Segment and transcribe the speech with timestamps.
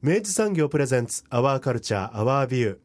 [0.00, 2.78] 明治産業プレゼンツアワーカルチャーアワービュー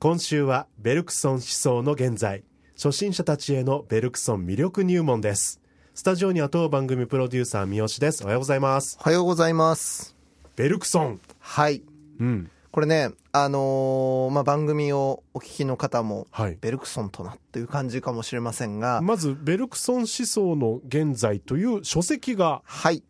[0.00, 2.42] 今週はベルクソン思想の現在。
[2.74, 5.60] 初心者たちへのベルクソン魅力入門です。
[5.94, 8.24] スタジオには当番組プロデューサー三好です。
[8.24, 8.98] おはようございます。
[9.00, 10.16] おはようございます。
[10.56, 11.20] ベルクソン。
[11.38, 11.84] はい。
[12.18, 12.50] うん。
[12.72, 16.58] これねあのーまあ番組をお聞きの方もはい。
[16.60, 23.04] ベルクソンとなっていう感じかもしれませんが、まずベルクソン思想の現在という書籍がはい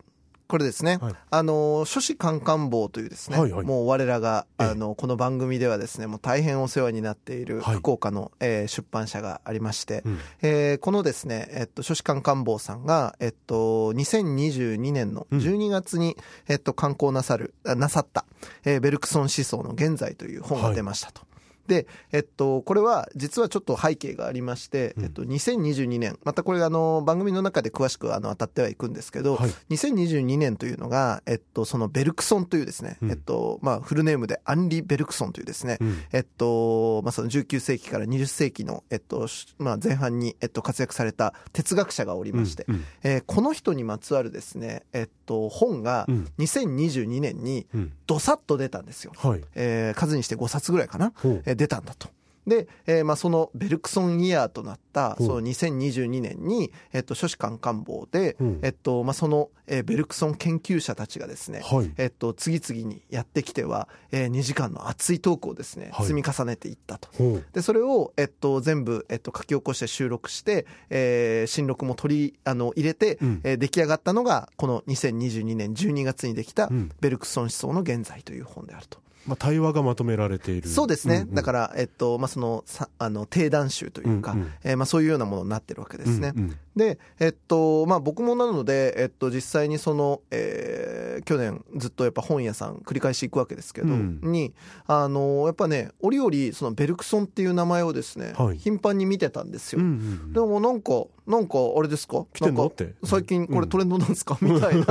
[0.47, 1.13] これですね、はい。
[1.29, 3.65] あのー書士官官房というですね、はいはい。
[3.65, 4.67] もう我らが、ええ。
[4.69, 7.75] あのこの番組ではですねもう大変お世話になっているはい。
[7.75, 10.19] 福岡の、えー出版社がありまして、うん。
[10.41, 16.17] えーこのですね、えっと、書士官官房さんが、えっと、2022年の12月に、
[16.47, 18.25] えっと、刊行なさる、あなさった、
[18.63, 21.21] えーベルクソン思想の現在という本が出ましたと。
[21.67, 25.03] で、えっと、これは実はちょっと背景がありまして、うん。
[25.03, 29.49] えっと、2022年、またこれあの、番組の中で詳しくあの、当たってはいくんですけど、はい。
[29.69, 33.11] 2022年というのが、えっと、そのベルクソンというですね、うん。
[33.11, 35.97] えっと、まあ、フルネームでアンリ・ベルクソンというですね、うん。
[36.13, 46.27] えっと、まあ、その19世紀から20世紀の、えっと、しまあ、前半に、えっと、活躍された哲学者がおりまして、うんえーこの人にまつわるですね、えっと、本がうん。
[46.39, 49.11] 2022年にうんどさっと出たんですよ。
[49.17, 49.43] はい。
[49.53, 51.11] えー数にして5冊ぐらいかな、
[51.57, 52.09] 出たんだと。
[52.47, 58.59] で、えーまあ、そのベルクソンイヤーとなった、その2022年に、えっと、書士官官房で、うん。
[58.63, 61.91] えっと、まあ、その、えーベルクソン研究者たちがですね、はい。
[61.97, 66.05] えっと、次々にやってきては、えー2時間の熱いトークをですね、はい。
[66.05, 67.09] 積み重ねていったと。
[67.17, 73.41] ほうで、それを、えっと、全部、えっと、書き起こして収録して、えー新録も取り、あの、入れて、うん。
[73.43, 78.99] えー出来上がったのが、この2022年12月にできたうん、ベルクソン思想の現在という本であると。
[79.27, 81.23] まあ対話がまとめられているそうですね。
[81.23, 86.33] んんだから、えっと、まあ、その、さあの、定談集というか、うんうんえーまあ、そういうようなものになってるわけですね。
[86.35, 94.19] うんうんで、えっと、まあ、僕もなので、えっと、実際にその、えー去年ずっとやっぱ本屋さん繰り返し行くわけですけど、うん。
[94.21, 94.53] に、
[94.85, 98.57] あの、やっぱね、折々、そのベルクソンっていう名前をですね、はい。
[98.59, 99.79] 頻繁に見てたんですよ。
[99.79, 99.89] うんう
[100.29, 102.25] んでもなんか、なんかあれですか？
[102.33, 102.67] 来てんの？
[102.67, 102.93] って。
[103.03, 104.85] 最近これトレンドなんですか、みたいな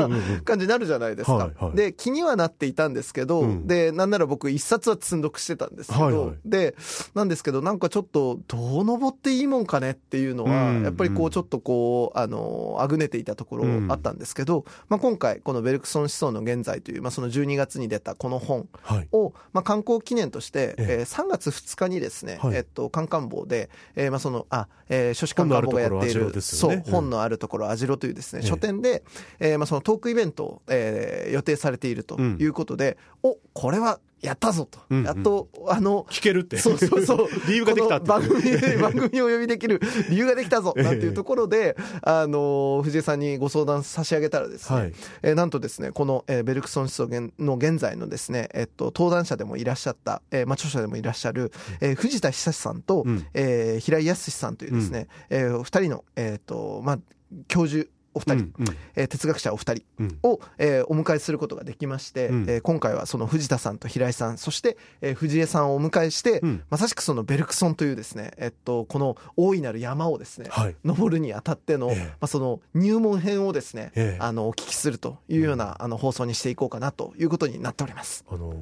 [0.45, 1.35] 感じになるじゃないですか。
[1.37, 1.77] はいはい。
[1.77, 3.67] で、気にはなっていたんですけど、うん。
[3.67, 6.37] で、なんなら僕一冊は積んどくしてたんですけど、はいはい。
[6.45, 6.75] で、
[7.15, 11.76] なんですけど、なんかちょっと、どう登っていいもんかねっていうのは、うんやっぱりこうんう、ちょっとこう、
[12.15, 19.09] あの、あぐねていたところあったんですけど、まあ今回、このベルクソン思想の現在という、まあその12月に出たこの本はい。
[19.13, 20.87] を、まあ観光記念として、ええ。
[21.01, 22.57] えー3月2日にですね、はい。
[22.57, 29.03] えっと、カンカン坊で、えーまあその、あ、えー書士官官房がやっている、本のあるところ網代ですそう本のあるところ、網代というですね、ええ書店で、
[29.39, 34.81] えーまあそのトークイベントを、えー予定されているということで、お、これはやったぞと。
[34.91, 35.05] うんうん。
[35.05, 36.57] やっと、あの、聞けるって。
[36.59, 37.29] そうそうそう。
[37.49, 44.93] 理由ができた番組で、番組をお呼びできる理由ができたぞ なんていうところで、あの、藤井さんにご相談差し上げたらですね、はい。
[45.23, 53.25] えーなんとですね、この、えーベルクソン思想の現在のですね、えっと、登壇者でもいらっしゃった、えーまあ、著者でもいらっしゃる、えー藤田久さんと、うん。
[53.35, 56.99] えー平井康さんというですね、えーお二人の、えっと、まあ、
[57.49, 58.77] 教授、お二人、うんうん。
[58.97, 60.19] えー哲学者お二人うん。
[60.23, 62.45] を、えーお迎えすることができまして、うん。
[62.49, 66.63] えー今回はその藤田さんと平井さん、そして、えー藤江さんをお迎えして、うん。
[66.71, 70.77] まさしくそのベルクソンというですね、えっと、この大いなる山をですね、はい。
[70.85, 72.05] 登るにあたっての、ええ。
[72.05, 74.23] まあ、その入門編をですね、ええ。
[74.23, 78.25] あの、お聞きするというような、あの、放送にしていこうかなということになっております。
[78.29, 78.55] あの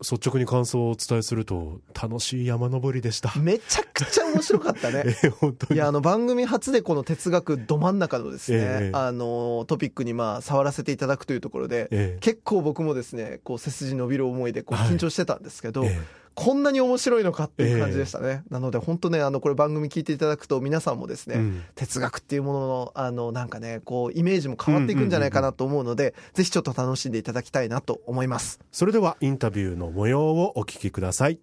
[0.00, 3.32] 率直に感想をお伝えすると楽しい山登りでした。
[3.36, 5.02] めちゃくちゃ面白かったね。
[5.06, 5.76] えー本当に。
[5.76, 14.90] いや、あの、番組初でこの哲学ど真ん中のですね、ええあの、トピックにまあ、触らせていただくというところで、ええ結構僕もですね、こう、背筋伸びる思いで、こう、はい。
[14.90, 15.98] 緊張してたんですけど、え
[16.40, 18.44] こんなに面白いのかっていう感じでしたね。
[18.48, 28.60] なので本当ね、あの、これ番組聞いていただくと皆さんもですね、うん哲学っていうものの、あの、なんかね、こう、イメージも変わっていくんじゃないかなと思うので、ぜひちょっと楽しんでいただきたいなと思います。
[28.70, 31.40] それではインタビューの模様をお聞きください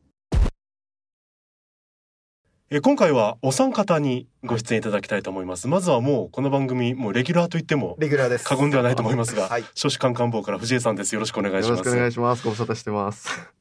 [2.70, 8.46] え今回はお三方にご出演いただきたいと思いますまずはもうこの番組もうレギュラーと言ってもレギュラーです。
[8.46, 9.66] 過言ではないと思いますが、はい。
[9.76, 12.44] 少子官官房から藤江さんですよろしくお願いしますよろしくお願いします。
[12.44, 13.56] ご無沙汰してます。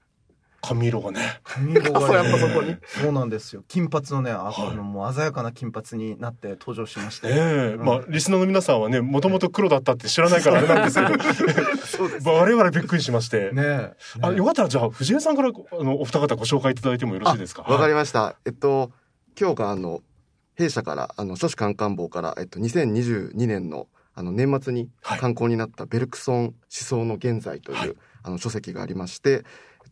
[0.67, 1.41] 髪色がね。
[1.45, 2.07] 髪色がね。
[2.07, 2.77] そうやっぱそこに。
[2.87, 3.63] そうなんですよ。
[3.69, 4.77] 金髪のね、あはい。
[4.77, 7.29] もう鮮やかな金髪になって登場しまして。
[7.29, 7.75] え。
[7.75, 12.25] えまあリスナーの皆さんはねもともと黒だったって知らないからあれなんですけ そうです。
[12.25, 13.93] ど我々びっくりしまして、ねえ。
[14.23, 17.63] あよかったらじゃあ藤江さんからあのお二方ご紹介いただいてもよろしいですか？
[17.63, 18.37] わかりました。
[18.45, 18.91] えっと、
[19.39, 20.01] 今日があの、
[20.57, 25.19] 弊社から、あの、書士官官房から、えっと、2022年の、あの、年末にはい。
[25.19, 27.95] 刊行になったベルクソン思想の現在という、はい。
[28.23, 29.43] あの、書籍がありまして、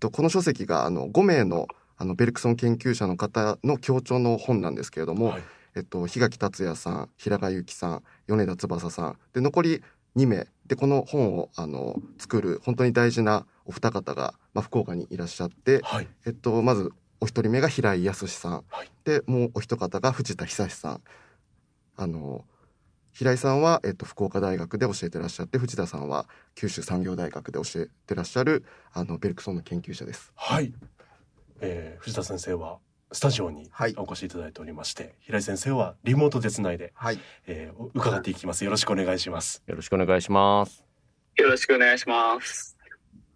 [0.03, 5.43] と、この書籍が、あの、5名の、あの、ベルクソン研究者の方の協調の本なんですけれども、はい。
[5.77, 9.83] えっと、檜垣達也さん、平賀由紀さん、米田翼さん、で、残り
[10.17, 16.09] 2名、で、この本を、あの、作る、本当に大事なお二方が、まあ、福岡にいらっしゃって、はい。
[16.27, 18.91] えっと、まず、お一人目が平井康さん、はい。
[19.05, 21.01] で、もうお一方が藤田久さん。
[21.97, 22.45] あの、
[23.13, 30.33] 平井さんは、えっと、福岡大学で教えてらっしゃって、藤田さんは九州産業大学で教えてらっしゃる、あの、ベルクソンの研究者です。
[30.35, 30.73] はい、
[31.61, 32.79] えー藤田先生は
[33.15, 37.19] スタジオにはいお越しいただいておりまして、平井先生はリモートでつないで、はい。
[37.47, 40.85] えー伺っていきますよろしくお願いしますよろしくお願いします。
[41.37, 42.72] よろしくお願いします。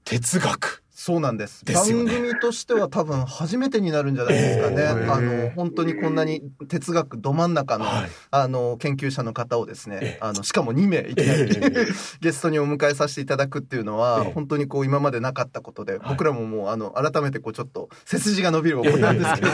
[0.06, 1.64] 哲学そうなんです。
[1.64, 4.76] ね番組としては多分初めてになるんじゃないですかね。
[4.82, 11.86] えーあの、本当にこんなに哲学ど真ん中の、はいあの、研究者の方をですねええ、あの、しかも2名いきなり、ええ
[12.20, 19.48] ゲストにお迎えさせていただくっていうのは、ええ本当にこう今までなかったことで、はい僕らももう、あの、改めてこうちょっと背筋が伸びる思いなんですけど、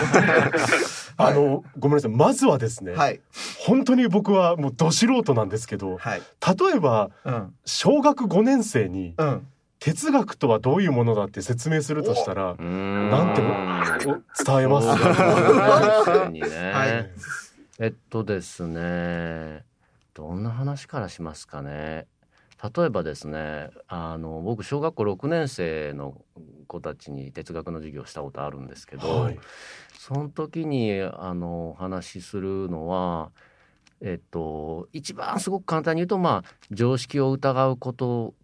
[1.16, 3.20] あのごめんなさいまずはですね、はい。
[3.58, 6.22] 本当に僕はもうど素人なんですけどはい。
[6.40, 7.54] 例えばうん。
[7.64, 9.46] 小学5年生にうん。
[9.84, 13.44] 哲学とはどういうものだって説明するとしたらうーんなんてお
[14.44, 14.88] 伝えます。
[14.88, 16.48] そう確かにね。
[16.72, 17.10] はい。
[17.78, 19.64] えっとですね、
[20.14, 22.06] どんな話からしますかね。
[22.76, 26.22] 例えばですね、あの僕小学校6年生の
[26.68, 29.38] 子たちに哲学の授業をしたことあるんですけど、はい。
[29.98, 33.30] その時にあのお話しするのは、
[34.00, 38.34] えっと一番すごく簡単に言うとまあ常識を疑うこと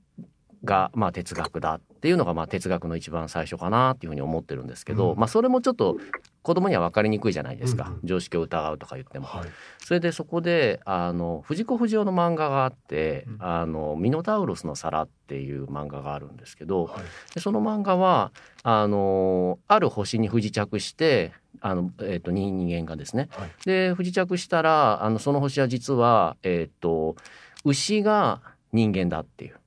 [0.65, 5.19] がまあ哲学だっていうのがまあ哲学の一番最初かなっていうふうに思ってるんですけど、うん。
[5.19, 5.99] まあそれもちょっと
[6.43, 7.95] 子供には分かりにくいじゃないですか、うん。
[7.95, 9.27] うん常識を疑うとか言っても。
[9.27, 9.49] はい。
[9.79, 13.37] それでそこであの藤子不二雄の漫画があって「うん。
[13.41, 17.03] あのミノタウロスの皿」っていう漫画があるんですけど、はい。
[17.35, 18.33] でその漫画は
[18.63, 23.29] あのある星に不時着してあの、えー、と人間がですね。
[23.33, 23.51] はい。
[23.65, 27.17] で不時着したらあのその星は実は、えー、と
[27.65, 28.41] 牛が
[28.73, 29.53] 人間だっていう。
[29.53, 29.59] うん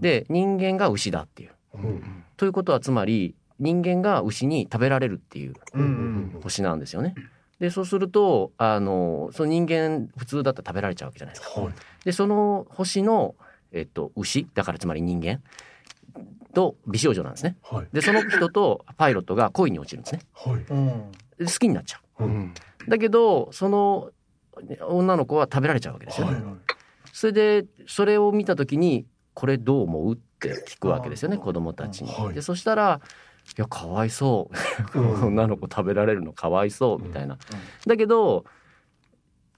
[0.00, 1.50] で人間が牛だっていう。
[1.74, 5.54] うんということはつまり人間が牛に食べられるっていう
[6.42, 7.14] 星なんですよね。
[7.58, 11.60] でそうするとあのその人間普通だったら食べられちゃうわけじゃないですか。
[11.60, 11.74] はい
[12.04, 13.34] でその星の、
[13.72, 15.42] えっと、牛だからつまり人間
[16.54, 17.56] と美少女なんですね。
[17.62, 20.22] はいでその人とパイロットが恋に落ちるんですね。
[20.34, 22.24] 好きになっちゃう。
[22.88, 24.10] だけどその
[24.88, 26.42] 女の子は食べられちゃうわけですよね。
[26.42, 26.54] はい
[27.12, 29.04] それでそれを見た時に
[29.40, 32.10] 「これどう思う?」って聞くわけですよね子供たちに。
[32.12, 33.00] はいでそしたら
[33.56, 34.50] 「いやかわいそ
[34.94, 37.38] ううん 女の子食べられるのかわいそう」みたいな。
[37.86, 38.44] だけど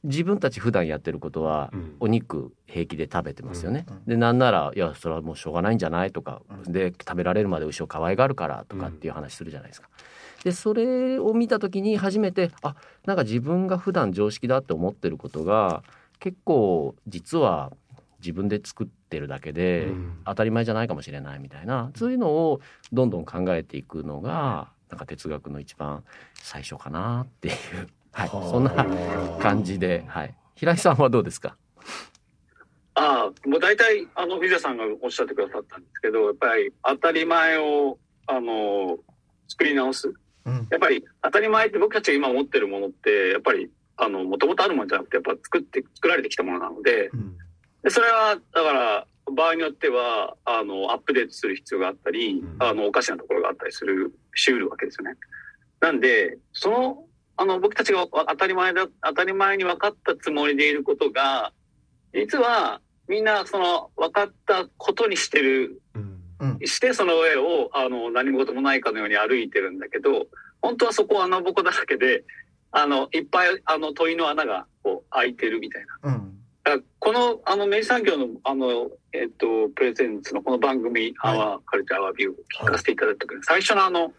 [0.05, 3.87] 自分たち普段やってることはうんお肉平気で食べてますよね。
[3.89, 9.89] うんでなんなら「いやそれはもうしょうがないんじゃない?」とか、うんで食べられるまで牛を可愛がるからとかっていう話するじゃないですか。
[10.45, 12.75] でそれを見た時に初めてあ
[13.07, 15.83] なんか自分が普段常識だって思ってることが
[16.19, 17.73] 結構実は
[18.23, 20.19] 自分で作ってるだけで、うん。
[20.25, 22.61] 当たり前じゃないかもしれないみたいなそういうのを
[22.93, 27.55] どんどん考えていくのがなんか哲学の一番最初かなっていう、
[28.13, 28.51] はい、はあ。
[28.51, 28.73] そんな
[29.41, 31.57] 感じで、はい、平井さんはどうですか？
[32.95, 38.99] ああ、もう大体、あの、藤田さんがおっしゃってくださったんですけど、やっぱり当たり前を、あの、
[39.49, 40.13] 作り直す。
[40.45, 40.69] うん。
[40.71, 47.39] やっぱり当たり前って僕たちが今持ってるものって、やっぱり、あの、もともとあるものじゃなくて、やっぱ作って、作られてきたものなので、うん。
[47.39, 47.43] で
[47.89, 55.17] それは、だから、場合によっては、あの、アップデートする必要があったり、うんあの、おかしなところがあったりする、しうるわけですよね。
[55.81, 61.53] なんで、その、あの、僕たちが当たり前だ、当たり前に分かったつもりでいることが、
[62.15, 66.13] 実は、みんな、その、分かったことにしてるうん
[66.65, 70.27] して、その上を、あの、何事もないかのように歩いてるんだけど、
[70.61, 72.25] 本当はそこは穴ぼこだらけで、
[72.71, 76.15] あの、いっぱい、あの、問いの穴が、こう、開いてるみたいな。
[76.15, 76.33] うん。
[76.65, 84.13] だからこの、あの、明治産業の、あの、えっと、プレゼンツのこの番組、はいアワーカルチャーアワービューを聞かせていただいた時に、最初のあの、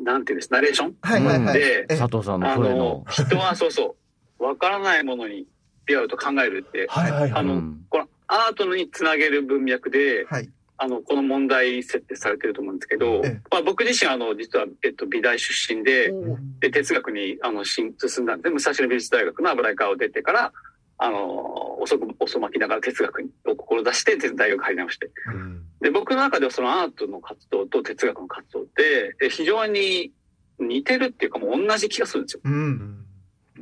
[0.00, 1.54] なんていうんです、ナレーションはいはいはい。
[1.54, 3.04] でえ佐藤さんのあの声の、。
[3.08, 3.96] 人はそうそ
[4.38, 5.46] う、わからないものに
[5.86, 7.32] 出会うと考えるって、はいはいはい。
[7.32, 10.48] あの、うんこのアートにつなげる文脈で、はい。
[10.76, 16.12] あの、この問題設定されてると思うんですけどええ、まあ僕自身あの、実は、えっと、美大出身で、
[16.60, 20.52] で、哲学に、あの、進進んだんで、武蔵野美術大学の油絵科を出てから、
[20.98, 25.10] あの、遅く、遅まきながら哲学を志して、哲大学入り直して。
[25.26, 30.12] うんで、僕の中ではそのアートの活動と哲学の活動って、え非常に
[30.58, 32.40] 似てるっていうかもう同じ気がするんですよ。
[32.42, 33.04] うん。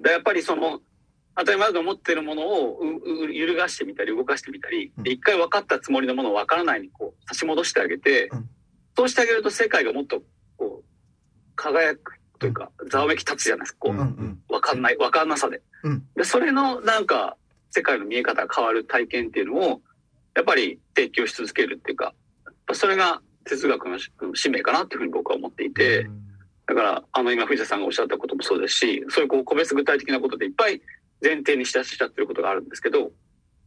[0.00, 0.80] でやっぱりその、
[1.34, 8.48] 当たり前だと思ってるものをうう揺るがしてみたり動かしてみたり、で一回分かったつもりのものを分からないにこう差し戻してあげて、うん
[8.94, 10.22] そうしてあげると世界がもっと
[10.58, 10.84] こう
[11.56, 13.78] 輝くというか、ざわめき立つじゃないですか。
[13.80, 14.42] こう、うんうん。
[14.62, 15.60] 分かんない、分かんなさで。
[15.82, 16.06] うん。
[16.14, 17.36] で、それのなんか
[17.70, 19.80] 世界の見え方が変わる体験っていうのを、
[20.34, 22.14] やっぱり提供し続けるっていうか、
[22.72, 23.98] それが哲学の
[24.34, 26.08] 使命かなっていうふうに僕は思っていて、
[26.66, 30.80] だから、あの、今、藤田さんがおっしゃったこともそうですし、そういうこう、個別具体的なことでいっぱい
[31.22, 33.10] 前提にしちゃしちゃってることがあるんですけど、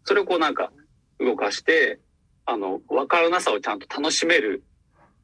[0.06, 0.72] それをこうなんか
[1.20, 2.00] 動かして、
[2.46, 4.64] あの、わからなさをちゃんと楽しめる、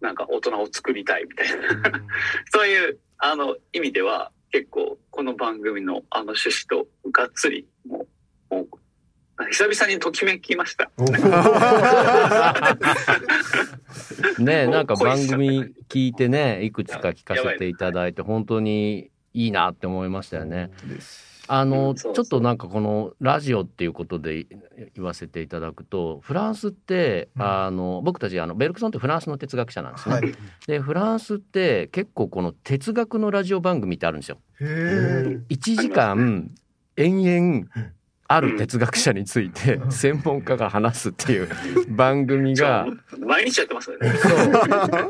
[0.01, 2.01] なんか大人を作りたいみたいな、
[2.51, 8.05] そういう、あの、意味では、結構、この番組のあの趣旨とがっつり、も
[8.51, 8.67] う、もう、
[9.49, 10.91] 久々にときめきました。
[14.39, 20.69] ねなんか番組聞いてね、いくつか聞かせていただいて、本当にいいなって思いましたよね。
[21.53, 24.45] あうの、んそうそうちょっとなんかこのラジオっていうことで
[24.95, 30.15] 言わせていただくと、フランスって、うんあの、僕たち、あの、ベルクソンってフランスの哲学者なんですね。
[30.15, 30.33] はい。
[30.67, 34.37] で、フランスって結構この哲学のラジオ番組ってあるんですよ。
[34.61, 35.39] へえ。
[35.49, 36.51] 1時間
[36.97, 37.67] 延々
[38.27, 41.49] ある哲学者について専門家が話すっていう
[41.93, 42.87] 番組が
[43.19, 44.09] 毎日やってますよね。
[44.13, 44.29] そ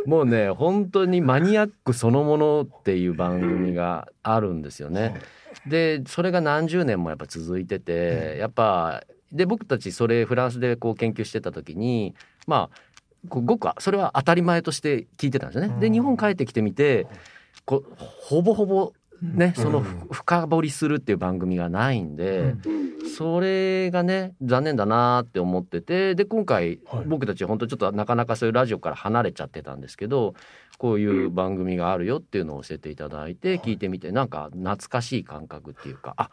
[0.04, 5.22] うもうね本当にマニアックそのものっていう番組があるんですよね。
[5.68, 12.16] でそれが何十年もやっぱ続いててやっぱで僕たちそれフランスでこう研究してた時に
[12.48, 12.82] まあ
[13.30, 15.80] ごくそれは当たり前として聞いてたんですよね。
[15.80, 17.08] で日本帰ってきてみて
[17.66, 22.40] こうほぼほぼねそのふ深掘りするっていう番組がないんで。
[22.66, 30.36] うんそれがね残念だなって思っててで今回、はい僕たち本当ちょっとなかなかそういうラジオから離れちゃってたんですけど
[30.82, 36.32] こういう番組があるよっていうのを教えていただいて聞いてみてなんか懐かしい感覚っていうかあ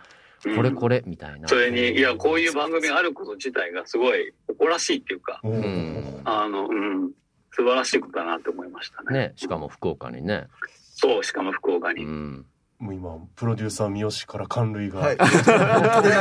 [0.57, 1.49] これこれみたいな。
[1.49, 7.11] それに、いや、こういう番組があること自体がすごい誇らしいっていうか、うんあの、うん、
[7.51, 9.19] 素晴らしいことだなって思いましたね。
[9.19, 10.47] ね、しかも福岡にね。
[10.95, 12.05] そう、しかも福岡に。
[12.05, 12.47] うん、
[12.79, 15.17] もう今プロデューサー三好から感類が、はい。
[15.17, 15.29] 泣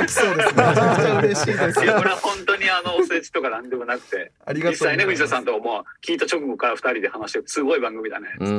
[0.07, 0.63] きそうですね。
[0.67, 1.83] めちゃくちゃ嬉しいです。
[1.83, 8.49] いや、これは本当にあの、お世辞とかなんでもなくて、ありがとう実際ね、藤田さんとはもう聞いた直後から二人で話して、すごい番組だね、つって。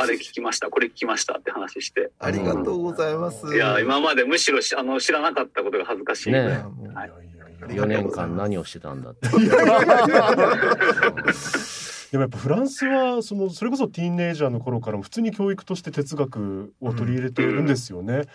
[0.00, 2.10] あれ聞きました、これ聞きましたって話して。
[2.20, 3.54] ありがとうございます。
[3.54, 6.32] いや、今までむしろしあの知らなかったことが恥ずかしい。
[6.32, 7.14] ねいやもういやいやいや
[7.60, 9.28] 4ありがとう年間何をしてたんだって。
[12.10, 18.26] でもやっぱフランスはそのそれこそティーンエイジャーの頃からも普通に教育として哲学を取り入れているんですよね。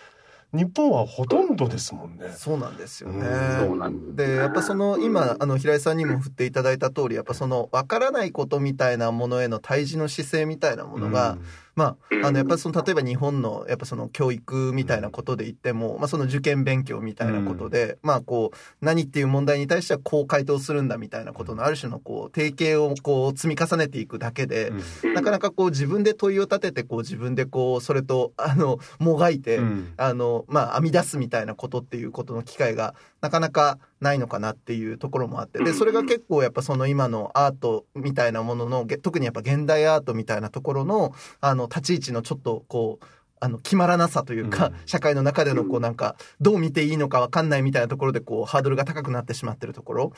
[0.52, 2.30] 日本はほとんどですもんね。
[2.36, 3.24] そうなんですよね。
[3.58, 11.38] そうなんでやっぱその今あの平井さんにも振っていただいた通りやっぱその分からないことみたいなものへの対峙の姿勢みたいなものが、
[11.74, 25.14] まあ、あのやっぱりその例えば日本のやっぱその教育みたいなことで言っても、まあ、その受験勉強みたいなことで、まあこう何っていう問題に対してはこう回答するんだみたいなことのある種のこう定型をこう積み重ねていくだけで、うん。
[25.14, 29.94] なかなかこう自分で問いを立ててこう自分でこうそれとあのもがいて、うん。
[29.96, 35.62] あのまあ編み出すみたいなことっていうことの機会がなかなかないのかなっていうところもあって。
[35.62, 43.06] でそれが結構やっぱその今のアートみたいなもののげ特にやっぱ現代アートみたいなところのあの立ち位置のちょっとこう
[43.42, 44.74] あの決まらなさというか、うん。
[44.86, 50.12] 社会の中でのこうなんかどう見ていいのかわかんないみたいなところでこうハードルが高くなってしまってるところ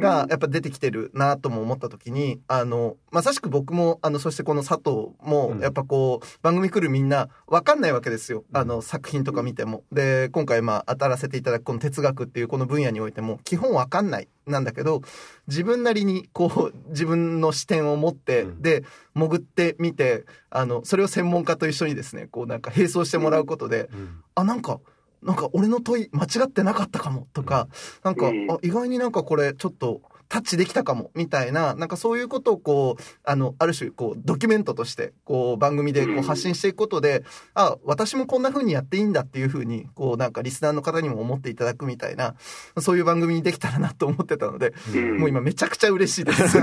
[0.00, 5.60] がやっぱ出てきてるなとも思った時にあのまさしく僕もあのそしてこの佐藤もうん。
[5.60, 8.44] やっぱこう番組来るみんなわかんないわけですよ。
[8.54, 9.82] あの作品とか見ても。
[9.92, 15.02] で今回まあ当たらせていただくこの哲学っていうこの分野においても基本わかんないなんだけど
[15.46, 18.62] 自分なりにこう自分の視点を持って、うん。
[18.62, 24.22] で潜ってみてあのそれを専門家と一緒にですねこうなんか並走してもらうことで、うん。
[24.34, 24.80] あなんか
[25.22, 27.68] なんか俺の問い間違ってなかったかもとか、
[28.02, 42.36] なんか、うんあ意外になんかこれちょっとタッチできたかも、みたいな、なんかそういうことをこう、あの、ある種、こう、ドキュメントとして、こう、番組でこう発信していくことで、あ、私もこんな風にやっていいんだっていう風に、こう、なんかリスナーの方にも思っていただくみたいな、
[42.78, 46.58] そういう番組にできたらなと思ってたので、うんもう今めちゃくちゃ嬉しいです。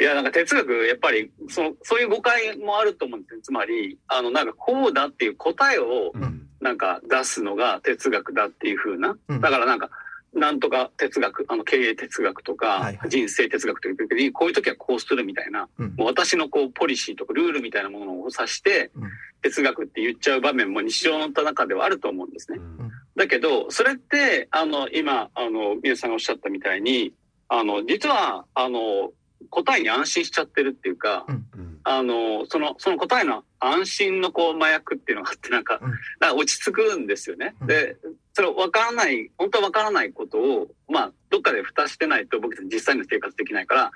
[0.00, 3.40] いや、なんか哲学、やっぱり、その、そういう誤解もあると思うんですよ。
[3.42, 9.16] つまり、あの、なんかこうだっていう答えを、うんなんか出すのが哲学だっていう風な。
[9.28, 9.90] うんだからなんか、
[10.34, 15.94] なんとか哲学、あの、経営哲学とか、人生哲学という時に、こういう時はこうするみたいな、うん。
[15.96, 19.10] もう私のこう、ポリシーとかルールみたいなものを指して、うん。
[19.42, 22.58] 哲学って言っちゃう場面も日常の中ではあると思うんですね。
[22.58, 22.90] うん。
[23.16, 27.14] だけど、それって、あの、今、あの、皆さんがおっしゃったみたいに、
[27.48, 29.12] あの、実は、あの、
[29.50, 31.78] 答えに安心しちゃってるっていうか、うん。
[31.84, 35.90] あの、その、その答えの安心のこう、麻薬っていうのがあって、なんか、うん。
[36.20, 37.54] なんか落ち着くんですよね。
[37.60, 37.66] うん。
[37.66, 37.96] で、
[38.38, 43.90] それ分からない、本当は分からないことを、まあ、どっかで蓋してないと僕たち実際の生活できないから、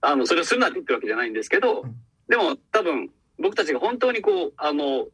[0.00, 1.94] あの、それをするなって言ってるわけじゃないんですけど、うん。
[2.28, 3.08] でも多分、
[3.38, 5.06] 僕たちが本当にこう、あの、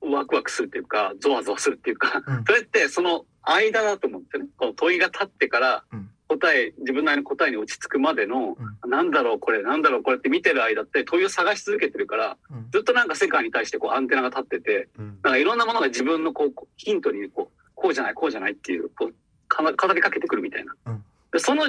[0.00, 2.44] ワクワクするっていうか、ゾワゾワするっていうか、うん。
[2.44, 4.48] それってその間だと思うんですよね。
[4.56, 8.56] この問いが立ってからうん、答え、自分なりの答えに落ち着くまでの、
[8.88, 12.70] なんだろうこれ、なんだろうこれって見てる間って問いを探し続けてるから、うん。
[12.72, 15.06] ずっとなんか世界に対してこうアンテナが立ってて、うん。
[15.22, 19.14] なんかいろんなものが自分のこうヒントにこう、こうじゃない、こうじゃないっていう、こう、
[19.48, 20.74] 語りかけてくるみたいな。
[20.86, 21.68] うんでその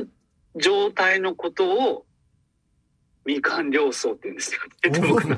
[0.55, 2.05] 状態のことを、
[3.25, 4.61] 未完了層って言うんですよ。
[4.83, 5.37] えっと僕の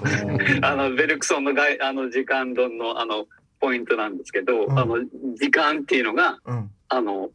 [0.61, 3.27] あの、ベルクソンのがいあの時間論のあの、
[3.59, 4.97] ポイントなんですけど、うんあの、
[5.35, 6.71] 時間っていうのが、うん。
[6.87, 7.31] あの、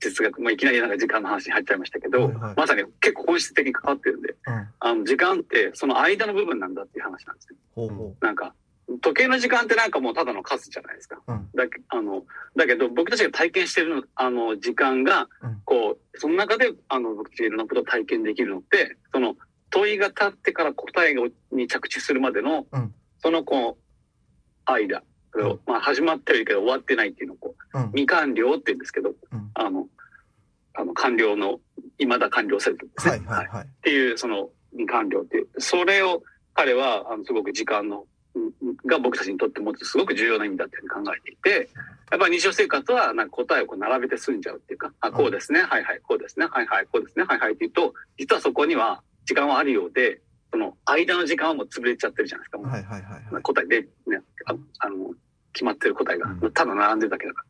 [0.00, 4.68] 哲学、まあ、いきなりなんか時間の話に入っちゃいましたけど、はいはいまさに結構本質的に関わってるんで、うん。
[4.80, 7.56] あの、時間ってその間の部分なんだっていう話なんですよ。
[7.74, 8.54] ほうほなんか、
[9.00, 11.20] 時計の時間ってなんかもうただの数じゃないですか。
[11.26, 11.32] う。
[11.32, 11.48] うん。
[11.54, 12.24] だけあの
[12.56, 19.36] だけど僕たちが体験してるのあの時間が、うんこうその中であの僕たちがいろんなことを体験できるのってその
[19.70, 25.02] 問いが立ってから答えがに着地するまでの、うんそのこう間、
[25.34, 27.86] うんまあ、始まってるけど終わってないっていうのをこううん。
[27.90, 29.86] 未完了って言うんですけど、うんあの
[30.74, 31.60] あの完了の
[31.98, 33.64] 未だ完了せずですねはいはいはい。
[33.64, 36.22] っていうその未完了っていうそれを
[36.54, 38.06] 彼はあのすごく時間のうん
[38.86, 41.68] が僕たちにとって持つすごく重要な意味だっていうふうに考えていて
[42.10, 50.20] やっぱり日常生活はなんか答えをこう並べて済んじゃうっていうかあこうですね、はいはいこうですねはいはいこうですねはいはいって言うと実はそこには時間はあるようで
[50.52, 53.42] その間の時間はもう潰れちゃってるじゃないですか、はいはいはいはい。
[53.42, 53.88] 答えで、ね、
[54.44, 55.12] ああの
[55.54, 56.52] 決まってる答えがうん。
[56.52, 57.44] ただ並んでるだけだか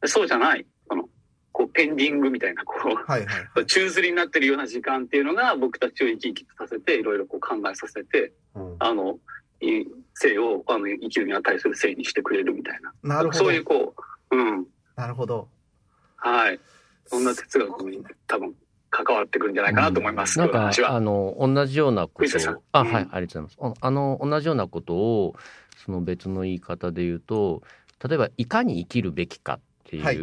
[0.00, 1.04] ら、そうじゃないその
[1.52, 3.66] こうペンディングみたいなこうはいはいはい。
[3.68, 8.76] 宙吊りになってるような時間っていうのが僕たちを生き生きとさせていろいろこう考えさせてうん。
[8.78, 9.18] あの
[9.60, 13.16] い生をあの生きるに値する生にしてくれるみたいな。
[13.16, 13.38] なるほど。
[13.38, 13.94] そういうこ
[14.30, 14.66] ううん。
[14.96, 15.48] なるほど。
[16.16, 16.60] はい。
[17.06, 18.54] そんな哲学に多分
[18.90, 20.96] 関わってくるんじゃないかなと思います、なんか今日の話は。
[20.96, 22.92] あの同じようなことをあうん。
[22.92, 23.78] はいありがとうございます。
[23.82, 25.34] ああの同じようなことを
[25.76, 27.62] その別の言い方で言うと
[28.06, 30.18] 例えばいかに生きるべきかっていう、はい。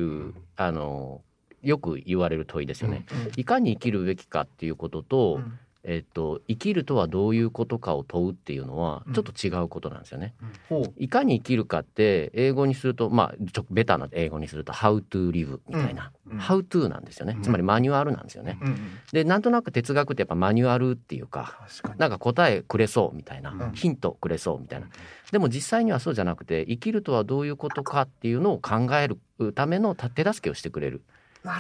[0.58, 1.22] あの
[1.62, 3.32] よく言われる問いですよね、うん。
[3.40, 9.14] いかに生きるべきかっていうことと、うんえっと、生きるとはどういうことかを問うっていうのはうん。
[9.14, 10.34] ちょっと違うことなんですよね。
[10.68, 10.94] ほう。
[10.98, 16.40] いかに生きるかって英語にするとまあちょベタな英語にすると「how to live」みたいな「うん。
[16.40, 17.42] how to」なんですよね、うん。
[17.44, 18.58] つまりマニュアルなんですよね。
[18.62, 18.78] うんうん。
[19.14, 21.60] でなんとなく哲学ってやっぱマニュアルっていうか。
[21.98, 23.72] なんか答えくれそうみたいな、うん。
[23.74, 24.88] ヒントくれそうみたいな。
[25.32, 29.20] でも実際にはそうじゃなくて生きるとはどういうことかっていうのを考える
[29.54, 31.04] ための手助けをしてくれる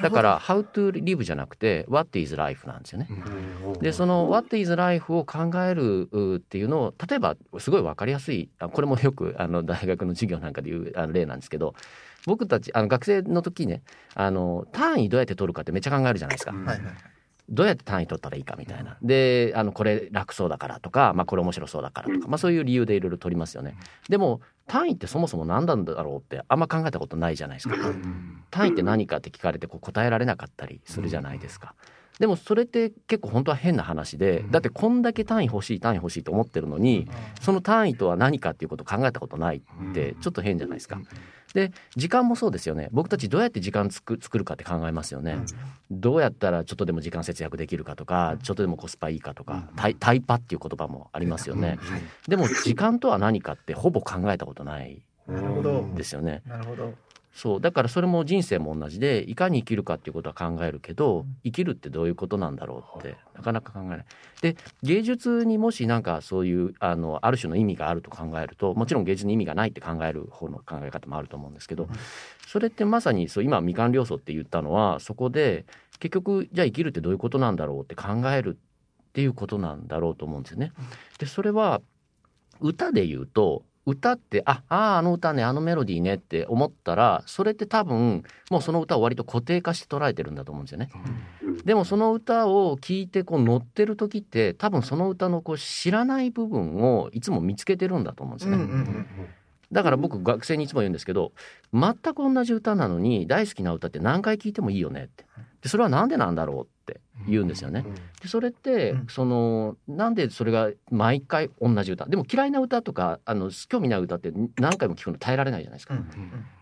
[0.01, 3.07] だから「how to live」じゃなくて「what is life」なんですよね。
[3.81, 11.75] でその「What is life」を考えるうっていうのを例えばすごい分かりやすいあこれもよくあの大学の授業なんかで言うあの例なんですけど
[12.25, 16.51] 僕たちあの学生の時ねあの単位どうやって取るかってめっちゃ考えるじゃないですか。
[16.51, 16.87] うんはいはい。
[17.49, 18.97] どうやって単位取ったらいいかみたいな。
[19.01, 23.77] であのこれ楽そうだからとか、まあ、これ面白そうだからとか、まあ、そういう理由でいろいろ取りますよね。
[24.09, 27.75] でも単位ってそもそも何なんだろうってあんま考えたことないじゃないですか。
[28.49, 31.75] 単位って何かって聞かれてこう答えられなかったりするじゃないですか。
[32.19, 37.07] でもそれって結構本当は変な話でだってこんだけ単位欲しい単位欲しいと思ってるのに
[37.41, 40.99] その単位とは何かっていうことを考えたことないってちょっと変じゃないですか。
[41.53, 45.37] で時間もそうですよね僕たちどうやって時間つく作るかって考えますよね。
[45.91, 51.79] どうやったらちょっとでも時間節約できるかとかちょっとでもコスパいいかとかタイタイパっていう言葉もありますよね。
[52.27, 55.89] でも時間とは何かってほぼ考えたことないなるほど。
[55.95, 56.41] ですよね。
[56.45, 56.93] なるほど。
[57.35, 57.61] そう。
[57.61, 64.05] だからそれも人生も同じでいかに生きるかっていうことは考えるけど生きるってどういうことなんだろうってなかなか考えない。
[64.41, 71.89] で芸術にもしなんかそういうあのある種の意味があると考えるともちろん芸術に意味がないって考える方の考え方もあると思うんですけど
[72.47, 75.65] それってまさにそう今未完了層って言ったのはそこで
[75.99, 80.71] 結局じゃあ生きるってどういうことなんだろうって考えるっていうことなんだろうと思うんですよね。
[81.19, 81.81] でそれは
[82.61, 90.89] 歌で言うと歌ってあああの歌ねあのメロディーねって思ったらそれって多分もうその歌を割と固定化して捉えてるんだと思うんですよね。
[91.63, 98.57] でもその歌を聴いてこう乗ってる時って多分その歌のこう知らない部分をいつも見つけてるんだと思うんですね。
[98.57, 99.07] うんうん
[99.71, 101.33] だから僕学生にいつも言うんですけど
[101.73, 105.25] 全く同じ歌なのに大好きな歌って何回聴いてもいいよねって
[105.65, 107.83] でそれはなんでなんだろうって言うんですよね。
[108.21, 112.05] でそれって、うんそのなんでそれが毎回同じ歌？
[112.05, 115.95] でも嫌いな歌とかあの興味ない歌って何回も聴くの耐えられないじゃないですか。
[115.95, 116.07] うん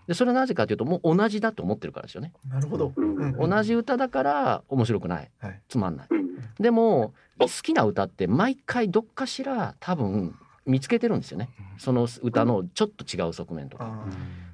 [0.08, 2.32] でそれはなぜかというともう同じだと思ってるからですよね。
[2.48, 2.94] なるほど。
[2.96, 6.08] うん同じ歌だから面白くない、はいつまんない。
[6.10, 6.24] うん
[6.60, 10.34] でも好きな歌って毎回どっかしら多分
[10.66, 11.50] 見つけてるんですよね。
[11.78, 14.06] その歌のちょっと違う側面とか。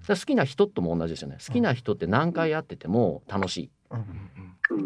[0.08, 1.38] 好きな人とも同じですよね。
[1.46, 3.70] 好きな人って何回会ってても楽しい。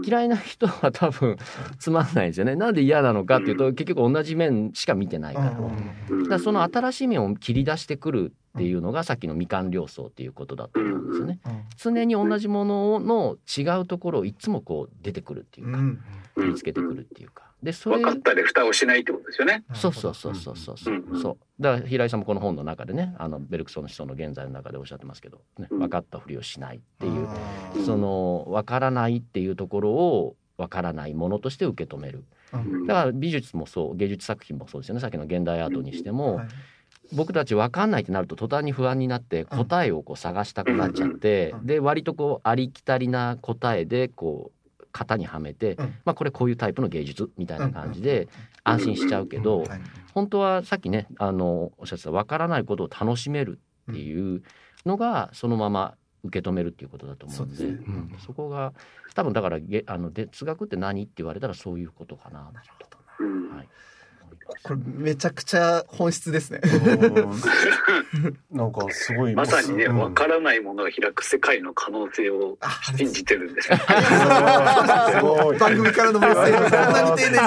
[0.06, 1.38] 嫌いな人は多分
[1.78, 2.56] つまんないですよね。
[2.56, 5.50] なんで嫌なのかっていうと結局同じ面しか見てないから。
[5.52, 5.62] だか
[6.10, 11.40] うんらその新しい面を切り出してくるっていうのがさっきの未完了層っていうことだと思うんですよね。
[11.46, 16.00] うん常に同じものの違うところをいつもこう出てくるっていうか、うん
[16.38, 17.53] 見つけてくるっていうか。
[17.64, 19.64] でそれ分かったで蓋をしないってことですよね。
[19.74, 21.38] そうそうそうそうそうそう、うんそう。
[21.62, 25.80] だから平井さんもこの本の中でねあのベルクソンの思想の現在の中でおっしゃってますけど、ね、うん。
[25.80, 32.26] 分かったふりをしないっていう、あうんその分からないっていうところを分からないものとして受け止める。
[32.52, 35.02] ーだから美術もそう芸術作品もそうですよね。
[35.02, 36.48] さっきの現代アートにしても、はい。
[37.12, 41.66] 僕たち分かんないってなると途端に不安になって答えをこう探したくなっちゃって、うん。
[41.66, 44.63] で割とこうありきたりな答えでこう
[44.94, 45.96] 型にはめて、うん。
[46.06, 48.30] まあこれこういうタイプの芸術みたいな感じで
[48.64, 49.82] 安心しちゃうけど、はい。
[50.14, 53.60] 本当はさっきねあのおっしゃってた分からないことを楽しめる
[53.92, 54.44] っていう
[54.86, 57.58] のがそのまま受け止めるっていうことだと思うんで。
[57.58, 57.70] そね。
[57.70, 58.16] うん。
[58.26, 58.74] そこが
[59.16, 62.98] 多分だからげあの哲学って何って言われたらそういうことかなと。
[63.20, 63.68] うんはい
[64.64, 66.62] これめちゃくちゃ本質ですね。
[68.52, 69.36] なんかすごい。
[69.36, 69.98] まさにね、うん。
[69.98, 73.80] 分からないものが開く世界の可能性をあ信じてるんです番
[75.76, 77.38] 組からのメッセージ、そんなに丁寧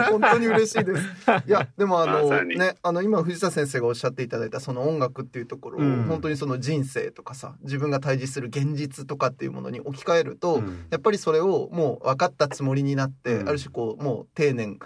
[0.00, 0.84] に本当に嬉しい。
[0.84, 1.02] です。
[1.46, 1.50] い。
[1.50, 4.28] や、でもあの、まね、あの、今藤田先生がおっしゃってい。
[4.28, 4.50] ただい。
[4.50, 5.42] たその音楽ってい。
[5.42, 9.48] うところを、うん本当にその人生とかさ、自分が対峙する現実とかってい。
[9.48, 14.80] うものに置き換えると、うんやっぱりそれをもう分かったつもりになって、うんある種こう、もう定年し、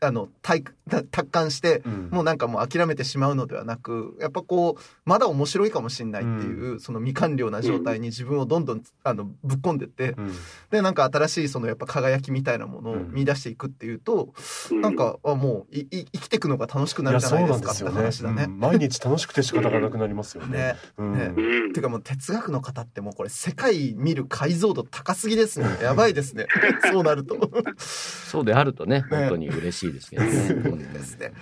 [0.00, 0.64] あの、体
[1.10, 10.32] 達観して、うんもうなんかもう諦めてしまうのではなく、やっぱこう、まだ面白いかもしれないっていう、その未完了な状態に自分をどんどん、あの、ぶっ込んでって、うん
[10.70, 14.34] で、なんか新しいそのやっぱ輝きみたいなものを見出していくっていうと、
[14.70, 18.52] なんか、あもういい生きていくのが楽しくないるじゃやそうないですかってなんですよね話だね。
[18.52, 20.76] うん毎日楽しくて仕方がなくなりますよねね。
[20.96, 25.66] うんねうんてかもう哲学の方ってもうこれ世界見る解像度高すぎですね。
[25.82, 26.46] やばいですね。
[26.90, 27.36] そうなると。
[27.76, 30.81] そうであるとね本当に嬉しいですけどね。
[30.92, 31.32] ですね。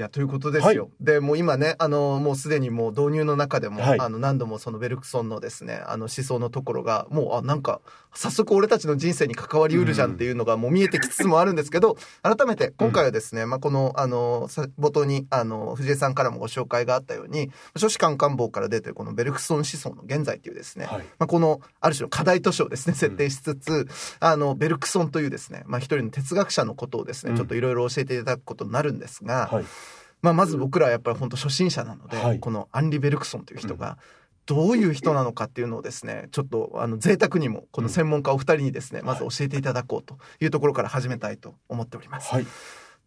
[0.00, 0.88] いや、ということですよ。
[0.98, 4.00] で、もう今ね、あの、もうすでにもう導入の中でも、はい。
[4.00, 7.82] あの、何度もそのベルクソンのですね、あの思想のところが、もう、あ、なんか、
[8.14, 21.04] 早速俺たちの人生に関わりうるじゃんっていうのがもう見えてきつつもあるんですけど、 改めて、今回はですね、まあ、この、あの、さ冒頭に、あの、藤江さんからもご紹介があったように、書士官官房から出てるこのベルクソン思想の現在っていうですね、はい。
[21.18, 23.86] まあ、この、ある種の課題図書をですね、設定しつつ、
[24.18, 27.36] あの、ベルクソンというですね、まあ、一人の哲学者のことをですね、うん。
[27.36, 29.64] ちょっといろいろ教えていただくことになるんですが、はい
[30.22, 33.98] まあ、まず僕らはやっぱり本当初心者なので、はいこのアンリ・ベルクソンという人が、
[34.46, 42.34] どういう人なのかっていうのをですね、ちょっとあの贅沢にもこの専門家お二人にですね、まず教えていただこうというところから始めたいと思っております。
[42.34, 42.46] はい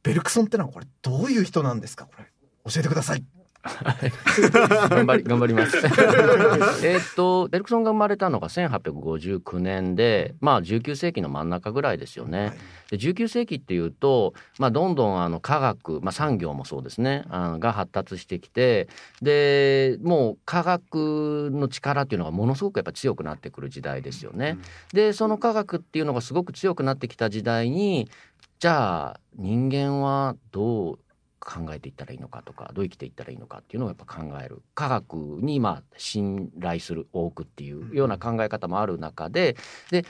[0.04, 2.06] ベルクソンってのはこれどういう人なんですか？
[2.06, 2.26] これ。
[2.70, 3.24] 教えてください。
[4.90, 5.78] 頑張り頑張ります。
[6.86, 12.40] えーっとベルクソンが生まれたのが1859年で、まあ19世紀の真ん中ぐらいですよね。
[12.40, 12.54] はい
[12.94, 18.88] で19世紀っていうと、まあ、どんどんあの科学、まあ、産業もそうですねあのが発達してきて
[19.22, 24.60] でもう科学の力っていうのがものすごくやっぱ強くなってくる時代ですよね。
[24.94, 28.10] でその科学っていうのがすごく強くなってきた時代に
[28.60, 31.00] じゃあ人間はどう
[31.46, 39.56] 考えていったらいいのかとかどう生きていったらいいのかっていうのをやっぱ考える科学にまあ信頼する多くっていうような考え方もある中で
[39.92, 40.06] で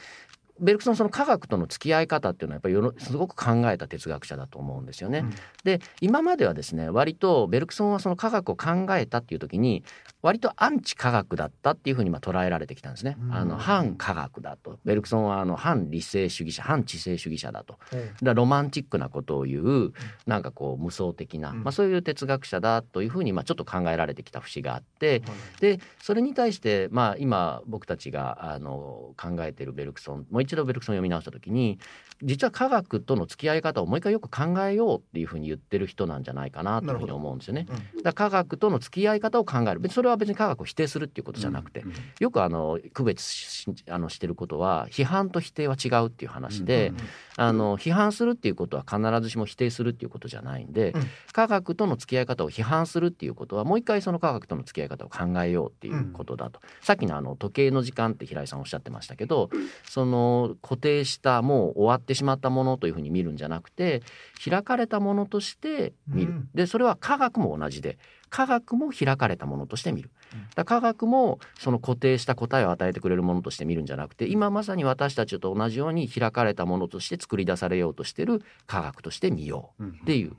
[0.60, 5.20] ベルクソンその科学との付き合い方っていうのはやっぱりすごく考えた哲学者だと思うんですよね。
[5.20, 9.84] うんで今まではですね割とベルクソンはその科学を考えたっていう時に
[10.24, 13.18] 割とアンチ科学だったっていうふうにまあ捉えられてきたんですね。
[13.30, 14.80] あの反科学だと。
[14.86, 17.78] ベルクソンはあの反理性主義者反知性主義者だと。
[18.24, 19.94] だロマンチックなことを言う
[20.26, 25.24] なんかこう無双的な、まあ、そういう哲学者だというふうにまあちょっと考えられてきた節があって
[25.60, 31.80] でそれに対してまあ今僕たちがあの考えているベルクソンもう一度ベルクソンを読み直した時に
[32.22, 37.66] 実は科学との付き合い方をもう一回よく考えようっていうふうに言ってる人なんじゃないかなというふうに思うんですよね。
[38.04, 39.80] だから科学との付き合い方を考える。
[39.80, 41.84] 別にそれは別に科学を否定するっていうことじゃなくて、
[42.20, 46.94] よくあの区別しあのしてることは批判と否定は違うっていう話で、
[47.36, 50.94] あの批判するっていうことは必ずしも否定するっていうことじゃないんで、
[51.32, 59.50] 科学との付き合い方を批判するっていうことはもう一回その科学との付き合い方を考えようっていうことだと、さっきのあの時計の時間って平井さんおっしゃってましたけど
[59.90, 64.02] その固定したもう終わってしまったものというふうに見るんじゃなくて
[64.44, 67.98] 開かれたものとして見る、でそれは科学も同じで
[68.30, 70.12] 科学も開かれたものとして見る。
[70.56, 80.34] だ科学もその固定した答えを与えてくれるものとして見るんじゃなくて今まさに私たちと同じように開かれたものとして作り出されようとしてる科学として見ようっていう、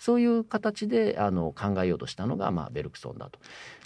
[0.00, 3.38] そういう形であの考えようとしたのが、まあ、ベルクソンだと。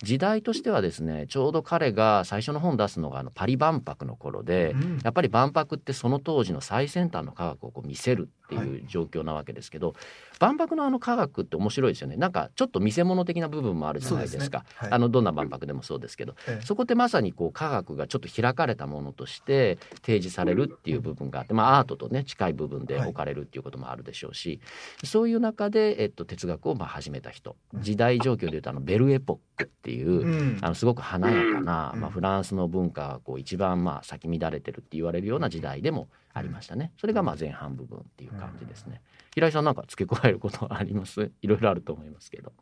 [0.03, 9.95] 時代としてはですねちょうど彼が最初の本出すのがあのパリ万博の頃で、やっぱり万博ってその当時の最先端の科学をこう見せるっていう状況なわけですけど、
[10.39, 12.17] 万博のあの科学って面白いですよね。
[12.17, 14.65] なんかちょっと見せ物的な部分もあるじゃないですか。
[14.69, 14.89] すね。
[14.89, 14.93] はい。
[14.93, 16.65] あのどんな万博でもそうですけど、ええ。
[16.65, 24.61] そこってまさにこう科学がちょっと開かれたものとして提示されるっていう部分があって、まあ、アートとね近い部分で置かれるっていうこともあるでしょうし、
[25.05, 27.57] そういう中で、えっと、哲学をまあ始めた人。
[27.75, 30.59] 時代状況でいうとあのベルエポックっていう、うん。
[30.61, 32.01] あのすごく華やかな、うん。
[32.01, 36.93] まあ、フランスの文化がこう一番まあ咲き乱れてるって言われるような時代でもありましたね。
[37.01, 39.01] それがまあ前半部分っていう感じですね。
[39.35, 41.31] 平井さんなんか付け加えることはあります？
[41.43, 42.53] いろいろあると思いますけど。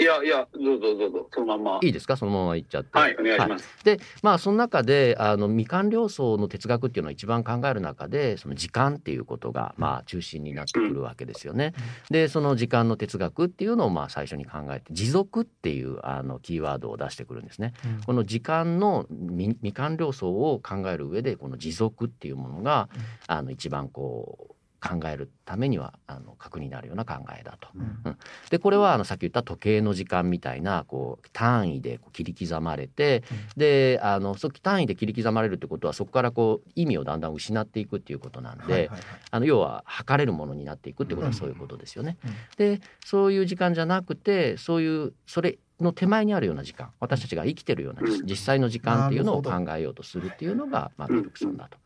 [0.00, 1.80] あ、いやいや、どうぞどうぞ、そのまま。
[1.82, 2.16] いいですか？
[2.16, 2.98] そのまま言っちゃって。
[2.98, 3.84] はい、お願いします。
[3.84, 11.74] でまあその中であの未完了層の哲学っていうのを一番考える中でその時間っていうことがまあ中心になってくるわけですよね。
[12.10, 17.72] でその時間の哲学っていうのをまあ最初に考えて持続っていうあのキーワードを出してくるんですね。
[18.06, 22.88] この時間の未未完了層を考える上でこの持続っていうものが
[23.26, 27.68] あの一番こう考えるためにはあの核になるような考えだと。
[27.74, 27.78] う
[28.10, 28.16] ん。
[28.50, 33.24] でこれはあのさっき言った時計の時間みたいなこう単位でこう切り刻まれて、
[33.56, 39.00] であのそ単位で切り刻まれるってことはそこからこう意味をだんだん失っていくっていうことなんで、はいはいはい。
[39.30, 42.16] あの要は測れるものになっていくってことはそういうことですよね。
[42.24, 42.32] うん。
[42.56, 51.78] でそういう時間じゃなくてそういうそれの手前にあるような時間私たちが生きてるような実実際の時間っていうのを考なえようとするっていうのが、まあ、ベルクソンだと。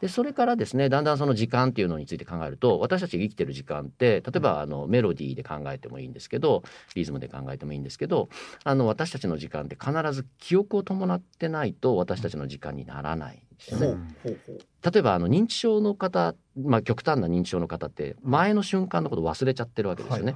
[0.00, 6.62] でそれからですねだんだんその時間っていうのについて考えると私たちが生きてる時間って例えばあのメロディーで考えてもいいんですけど
[6.94, 8.28] リズムで考えてもいいんですけど
[8.64, 13.42] あの私たちの時間って必ず記憶を伴ってないと私たちの時間にならない
[14.84, 20.34] 例えばあの認知症の方、まあ、極端な認知症の方って前の瞬間のことを忘れちゃってるわけですよね。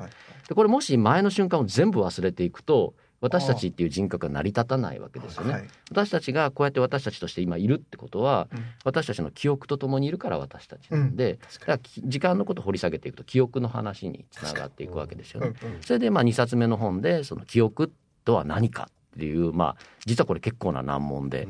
[0.48, 5.52] でこれもし前の瞬間を全部忘れていくと私たちっていう人格が成り立たないわけですよね。
[5.52, 5.68] はい。
[5.90, 8.64] 私たちがこうやって私たちとして今いるってことは、うん。
[8.84, 15.52] 私たちの記憶とともにいるから私たちなんで、だからき時間のことを掘り下げていくと記憶の話につながっていくわけですよね。
[15.62, 17.92] うんうんそれでまあ2冊目の本でその記憶
[18.24, 21.46] とは何かっていうまあ実はこれ結構な難問で、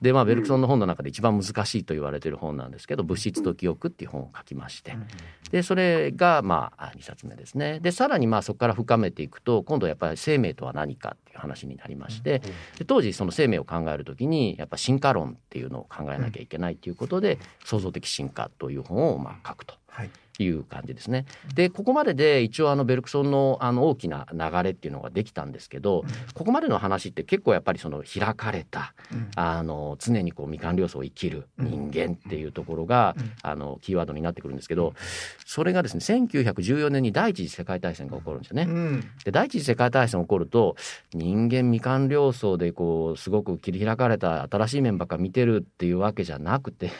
[0.00, 4.96] でまあベルクソンの本の中で一番難しいと言われてる本なんですけど「物質と記憶」っていう本を書きまして、
[5.50, 7.80] でそれがまあ2冊目ですね。
[7.80, 12.40] でさらにまあそこから深めていくと今度やっぱり生命とは何かっていう話になりまして
[12.78, 19.74] で当時その生命を考えるときにやっぱ進化論っていうのを考えなきゃいけないっていうことで「創造的進化」という本をまあ書くと。
[19.88, 21.26] はいいう感じですね。
[21.54, 29.30] でここまでで一応あのベルクソンのあの大きな流れっていうのができたんですけど、ここまでの話って結構やっぱりその開かれた、うん。
[29.36, 33.32] あの常にこう未完了層を生きる人間っていうところが、うん。
[33.42, 34.94] あのキーワードになってくるんですけど、
[35.44, 38.66] それがですね1914年に第一次世界大戦が起こるんですよね。
[38.68, 39.00] うん。
[39.24, 40.76] で第一次世界大戦起こると
[41.12, 46.90] 人間未完了層でこうすごく切り開かれた新しい面ばっか見てるっていうわけじゃなくて、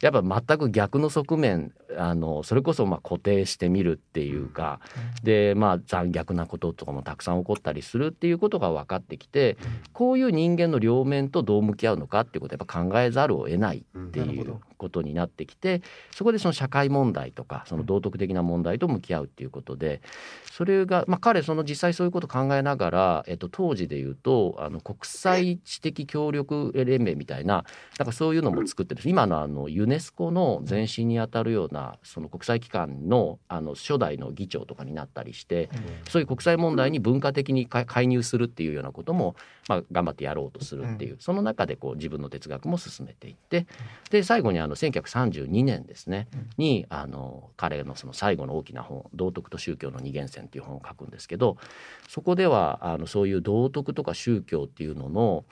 [0.00, 4.80] やっぱ全く逆の側面あのそれこそまあ固定してみるっていうか、
[5.22, 9.56] でまあ残虐なこととかもたくさん起こったりするっていうことが分かってきて
[9.92, 15.80] こういう人間の両面とどう向き合うのかっていうことをやっぱ考えざるを得ないっていうことになってきて
[16.14, 20.02] そこでその社会問題とかその道徳的な問題と向き合うっていうことで
[20.52, 27.64] それが、まあ、彼その実際そういうことを考えながら、えっと、当時で言うとあの国際知的協力連盟みたいな
[27.98, 35.70] なんかそういうのも作ってる今のあのユネスコの前身にあたるようなその国際機関のあの初代の議長とかになったりして
[36.08, 39.36] そういう国際問題に文化的に介入するっていうようなことも、
[39.68, 43.66] まあ、頑張ってやろうとするっていうその中でこう自分の哲学も進めていって
[44.10, 51.56] で最後にあの1932年ですねにあの彼のその最後の大きな本「道徳と宗教の二元線」っていう本を書くんですけど
[52.08, 55.44] そこではあのそういう道徳とか宗教っていうのの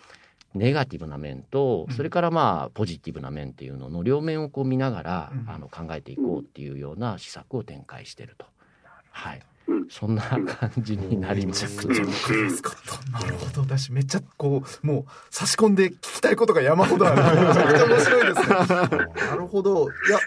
[0.55, 8.47] ネガティブな面とそれからまあポジティブな面っていうのの両面をこう見ながらあの考えていこうっていうような施策を展開してると。
[9.11, 9.43] はい
[9.89, 11.87] そんな感じになります。
[11.87, 11.93] な
[13.21, 13.61] るほど。
[13.63, 15.75] 私めっちゃこうもう差し込ん。
[15.75, 17.17] で聞きたいことが山ほどある。
[17.17, 18.57] めちゃくちゃ面白いですね。
[19.29, 19.89] なるほど。
[19.89, 20.19] いや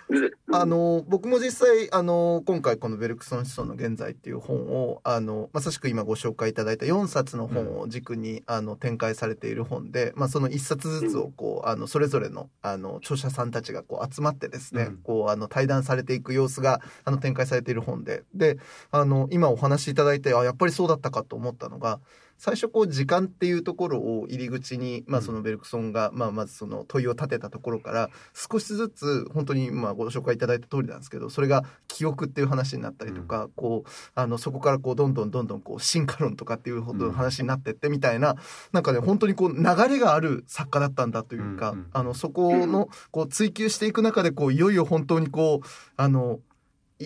[0.61, 18.57] あの僕も実際あの今回このベルクソン思想の現在っていう本をあのまさしく今ご紹介いただいた4冊の本を軸に、あの展開されている本で、まあその1冊ずつをこうあのそれぞれのあの著者さんたちがこう集まってですね、こうあの対談されていく様子があの展開されている本で、で
[18.91, 21.99] あの今お話しいただいてあやっぱりそうだったかと思ったのが
[22.37, 38.35] 最初こう時間っていうところを入り口に、まあ、そのベルクソンが、まあ、まずその問いを立てたところから少しずつ本当にまあご紹介いただいた通りなんですけどそれが記憶っていう話になったりとか、こうあのそこからこうどんどんどんどんこう進化論とかっていうほどの話になってってみたいな、
[38.71, 46.39] なんかね本当にこう流れがある作家だったんだというか、あのそこのこう追求していく中でこういよいよ本当にこうあの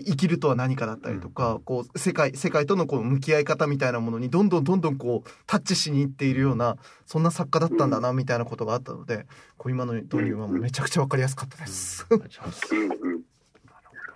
[0.04, 9.26] 生きるとは何かだったりとか、うん、こう世界世界とのこう向き合い方みたいなものにどんどんどんどんこうタッチしにいっているようなそんな作家だったんだなみたいなことがあったので、
[9.58, 12.06] こう今の導入はもうめちゃくちゃ分かりやすかったです。
[12.10, 12.28] うんうん、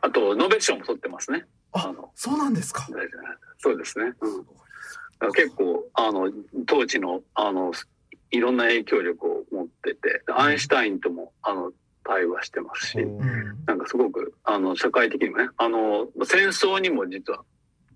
[0.02, 1.46] あとノーベル賞も取ってますね。
[1.74, 2.88] あそうなんですか。
[3.58, 4.14] そうですね。
[5.22, 6.32] うん、結構あの
[6.66, 7.72] 当時のあの
[8.32, 11.72] いろんな影響力を持っててアインシュタインともあの
[12.04, 12.98] 対話してますし、
[13.66, 17.44] なんかすごくあの社会的にもねあの戦争にも実は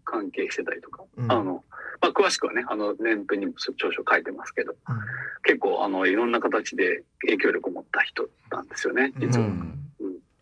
[0.06, 1.64] 関係してたりとか、うん、あの
[2.00, 4.96] まあ、詳しくはねあの年譜にも長所書いてますけど、うん、
[5.44, 9.48] 結構あのいろんな形で影響力を持った人なんですよね実は。
[9.48, 9.87] うん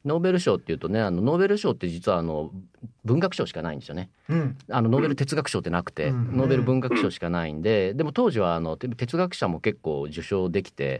[0.06, 2.52] ノーベル賞っていうとねあのノーベル賞って実はあの
[3.04, 11.00] 文学賞しかないんですよね、うん、あのノーベル哲学賞ってなくて、うん、ノーベル文学賞しかないんででも当時はあの哲学者も結構受賞できて、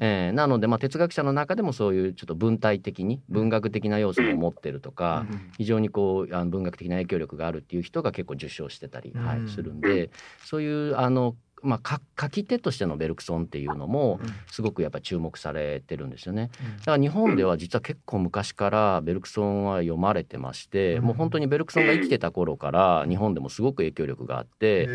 [0.00, 5.26] えー、なのでまあ哲学者の中でもそういうちょっと文体的に文学的な要素も持ってるとか、
[5.58, 10.10] 非常にこうあの文学的な影響力があるっていう人が結構受賞してたり、はい、するんで
[10.44, 16.50] そういうあのまあ、書き手としてのベルクソンっていうのもすごくやっぱ注目されてるんですよね。
[16.80, 24.86] だから日本では実は結構昔からベルクソンは読まれてまして、もう本当にベルクソンが生きてた頃から日本でもすごく影響力があって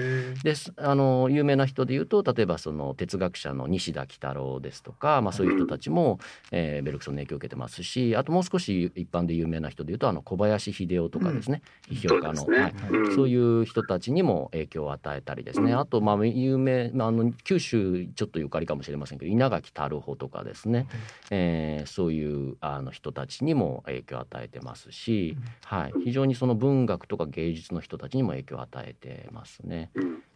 [0.43, 6.19] であの有名な人でいうと例えばその哲学者の西田喜太郎ですとか、まあ、そういう人たちも、
[6.51, 12.73] えー、ベルクソンの影響を受けてますしあともう少し一般で有名な人でいうとあの小林秀夫とかですね、批評家の、はい、
[13.15, 15.73] そういう人たちにも影響を与えたりですね。
[15.73, 20.87] あとまあ有名、まあ、あの九州ちょっとゆかりかもしれませんけど稲垣太郎とかですね、
[21.29, 29.91] えー、そういうあの人たちにも影響を与えてますし、はい、非常にその文学とか芸術の人たちにも影響を与えてますね。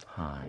[0.05, 0.43] は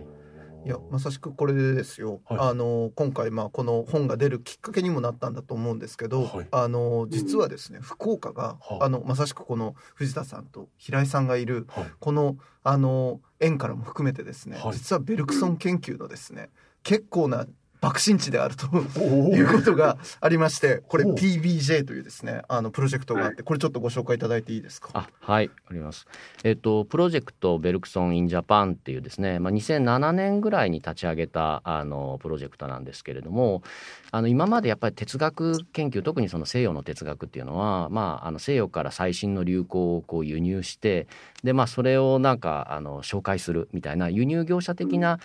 [0.65, 11.67] い、いやまさしくこれでですよ、はい、あの今回まあこの本が出るきっかけにもなったんだと思うんですけど、はい、あの実はですね福岡が、あのまさしくこの藤田さんと平井さんがいる、
[11.99, 16.49] このあの縁からも含めてですね、実はベルクソン研究のですね
[16.83, 17.45] 結構な
[17.79, 18.65] 爆心地であると
[18.99, 24.89] いうことがありましてこれ PBJ というですねあのプロジェクトがあってこれちょっとご紹介いただいていいですか？
[24.93, 26.07] あはいあります。
[26.43, 33.61] えっ、と Project Bergson in Japan っていうですね、まあ、2007年ぐらいに立ち上げたあのプロジェクトなんですけれども
[34.09, 41.07] あの今までやっぱり哲学研究特にその西洋の哲学っていうのは、まあ、あの西洋から最新の流行をこう輸入して
[41.43, 45.19] でまあそれをなんかあの紹介するみたいな輸入業者的な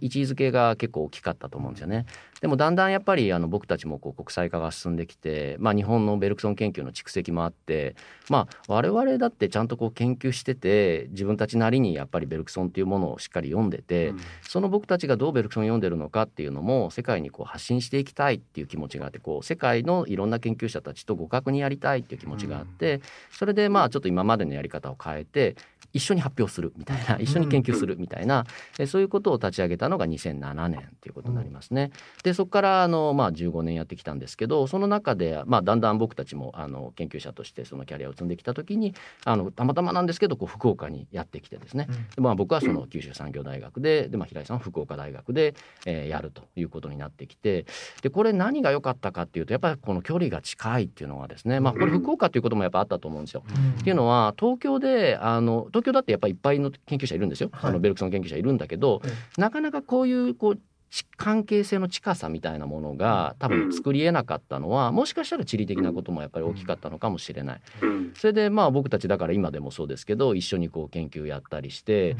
[0.00, 2.06] 位置づけが結構大きかったと思うんですよね。
[2.40, 7.96] でもだんだんやっぱりあの僕たちもこう国際化が進んできて、まあ、日本のベルクソン研究の蓄積もあって、
[8.28, 23.00] まあ、我々だってちゃんとこう研究してて自分たちなりにやっぱりベルクソンっていうものをしっかり読んでて、うん、その僕たちがどうベルクソンを読んでるのかっていうのも世界にこう発信していきたいっていう気持ちがあってこう世界のいろんな研究者たちと互角にやりたいっていう気持ちがあって、
[23.32, 25.56] それでまあちょっと今までのやり方を変えて
[25.94, 28.44] 一緒に発表するみたいな一緒に研究するみたいな、
[28.78, 31.78] えそういうことを立ち上げたのが2007年っていうことになりますね。
[31.78, 31.92] ね。
[32.24, 38.94] でそこからあの、まあ、15年やってきたんですけどその中で、まあ、だんだん僕たちもあの研究者としてそのキャリアを積んできた時に
[39.24, 45.54] あのたまたまなんですけどこう福岡にやってきてですね、でまあ、僕はその九州産業大学でで、まあ、平井さんは福岡大学で、
[45.86, 47.66] えーやるということになってきて
[48.02, 53.42] でこれ何が良かったかっていうとやっぱりこの距離が近いっていうのはですね、まあ、これ福岡ということもやっぱあったと思うんですよ。
[53.80, 57.70] っていうのは東京であの東京だってやっぱりいっぱいの研究者いるんですよ、はい。
[57.70, 67.60] あのベルクソン研究者いるんだけど、えなかなかこういうこうち関係性の近さみたいなものが多分作りえなかったのはもしかしたら地理的なこともやっぱり大きかったのかもしれない。
[67.82, 68.12] うん。
[68.14, 72.16] それでまあ僕たちだから今でもそうですけど一緒にこう研究やったりして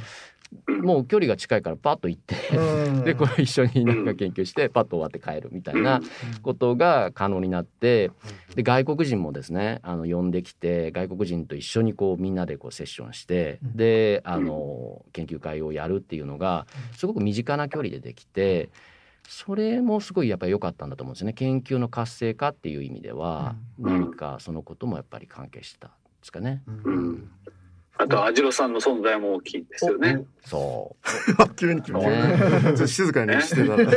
[0.82, 3.04] もう距離が近いからパッと行ってうん。
[3.04, 6.00] でこれ一緒になんか研究してパッと終わって帰るみたいな
[6.42, 8.10] ことが可能になって
[8.54, 13.76] で外国人もですねあの呼んできて外国人と一緒にこうみんなでこうセッションしてうん。
[13.76, 18.70] であの研究会をやるっていうのがすごく身近な距離でできて
[19.28, 21.34] それもすごいやっぱり良かったんだと思うんですよね。
[21.34, 26.62] 研究の活性化っていう意味では何かそのこともやっぱり関係してたんですかね。
[26.66, 27.30] うん
[28.00, 30.24] あと、アジロさんの存在も大きいですよね。
[30.44, 30.96] そ
[31.56, 32.38] 急に来まう、すね。
[32.62, 33.76] ちょっと静かにしてた。
[33.76, 33.82] ら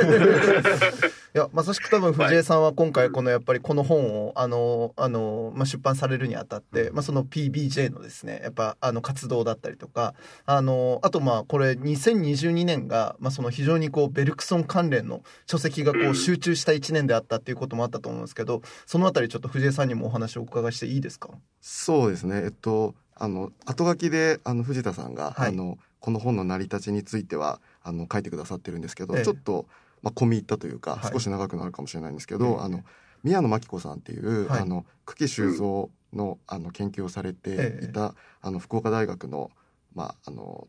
[1.34, 10.14] いやまさしく多分藤江さんは今回このやっぱりこの本をあのあの、まあ、出版されるにあたって、まあ、その PBJ のですねやっぱあの活動だったりとか
[10.45, 21.30] あのあとまあこれ2022年が、まあ、その非常にこうベルクソン関連の書籍がこう集中した1年であったっていうこともあったと思うんですけどそのあたりちょっと藤江さんにもお話をお伺いしていいですか？
[21.62, 22.41] そうですね。
[22.43, 25.49] えっとあの後書きであの藤田さんが、はい。
[25.49, 29.24] あのこの本の成り立ちについてはあの書いてくださってるんですけど、ええ。
[29.24, 29.67] ちょっと、
[30.01, 31.13] まあ、込み入ったというか、はい。
[31.13, 32.55] 少し長くなるかもしれないんですけど、ええ。
[32.59, 32.84] あの
[33.24, 34.61] 宮野真紀子さんっていう、はい。
[34.61, 39.51] あの久喜修造のあの研究をされていた、あの福岡大学の,、
[39.93, 40.67] まあ、あの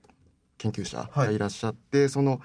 [0.59, 1.38] 研究者がい。
[1.38, 2.42] らっしゃって、その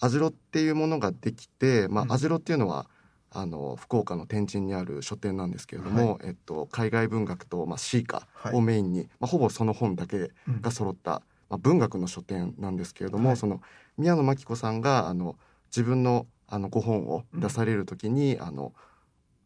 [0.00, 2.12] 網代っていうものができて、まうん。
[2.12, 2.86] あ、網代っていうのは
[3.30, 8.54] あの福岡の天神にある書店なんですけれども、えっと、海外文学と、まあ、シーカはい。
[8.54, 10.60] をメインに、まあ、ほぼその本だけうん。
[10.62, 13.36] が揃った、まあ、文学の書店なんですけれども、はい。
[13.36, 13.60] その
[13.96, 15.36] 宮野真紀子さんがあの
[15.70, 18.72] 自分のあのご本を出される時に、あの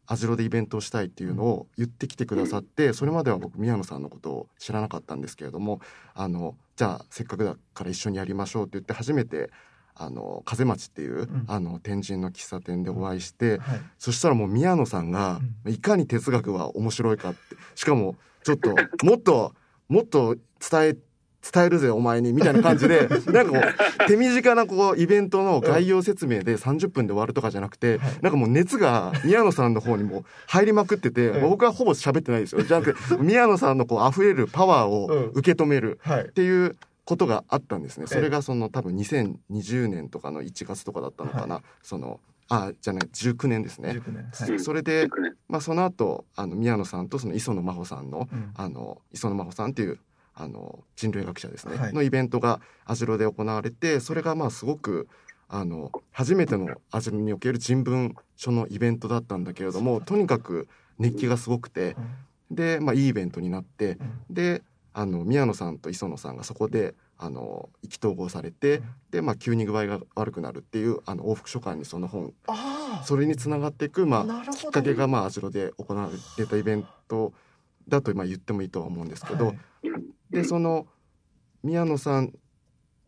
[0.05, 5.79] 網代でイベントをしたいっていうのを言ってきてくださって、それまでは僕宮野さんのことを知らなかったんですけれども
[6.13, 9.49] あのじゃあせっかくだから一緒にやりましょうって言って初めて
[9.95, 11.45] あの風町っていう、ん。
[11.47, 13.81] あの天神の喫茶店でお会いして、はい。
[13.97, 17.39] そしたらもう宮野さんがいかに哲学は面白いかって
[17.75, 18.75] しかもちょっと
[19.05, 19.53] もっと
[19.87, 20.97] もっと伝え
[21.51, 23.67] 伝えるぜお前にみたいな感じで なんかこ
[24.05, 31.41] う手短なこうイベントの概要説明で30分で終わるとかじゃなくて、なんかもう熱が宮野さんの方にも入りまくってて、うん。
[31.49, 32.61] 僕はほぼ喋ってないですよ。
[32.63, 36.21] じゃなくて宮野さんのこう溢れるパワーを受け止めるはい。
[36.21, 38.07] っていうことがあったんですね。
[38.07, 41.61] それがその多分2020年とかの1月とかだったのかな。
[41.81, 43.89] そのあじゃない19年ですね。
[43.91, 44.29] 19年。
[44.31, 44.49] はい。
[44.51, 45.07] うんそれで、
[45.47, 48.51] まあ、その後あの宮野さんとその磯野真帆さんのうん。
[48.55, 49.99] あの磯野真帆さんっていう
[50.35, 51.93] あの人類学者ですね、はい。
[51.93, 55.07] のイベントが網代で行われてそれがまあすごく
[55.47, 61.95] あの初めての網代における人文書のイベントだったんだけれどもとにかく熱気がすごくて
[62.49, 63.97] で、まあ、いいイベントになって
[64.29, 64.63] で
[64.93, 68.81] あの宮野さんと磯野さんがそこであの意気投合されて
[69.11, 72.33] で、まあ、急に具合が悪くなるっていうあの往復書簡にその本
[73.03, 77.33] それにつながっていく、まあ、きっかけがまあ網代で行われたイベント
[77.87, 79.57] だとまあ言ってもいいとは思うんですけど、はい。
[80.29, 80.87] でその
[81.63, 82.33] 宮野さん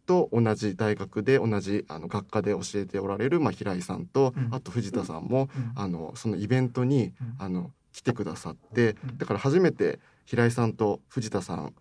[0.05, 4.53] と同じ大学で同じあの学科で教えておられる、まあ、平井さんと、うん。
[4.53, 5.71] あと藤田さんも、うん。
[5.75, 7.35] あのそのイベントに、うん。
[7.39, 9.17] あの来てくださって、うん。
[9.17, 11.73] だから初めて平井さんと藤田さん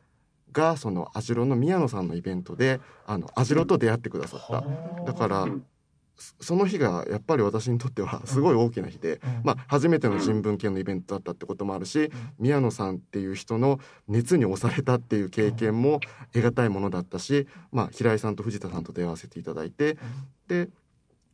[0.53, 5.03] がその網代の宮野さんのイベントであの網代と出会ってくださった。
[5.05, 5.67] だから、うん
[6.17, 9.41] そその日がやっぱり私にとってはすごい大きな日で、うん。
[9.43, 12.09] まあ、初めての人文系のイベントだったってこともあるし、
[12.39, 15.99] 宮野さんっていう人の熱に押されたっていう経験も
[16.33, 19.99] 得難いものだったし、まあ、平井さんと藤田さんと出会わせていただいて、
[20.47, 20.69] で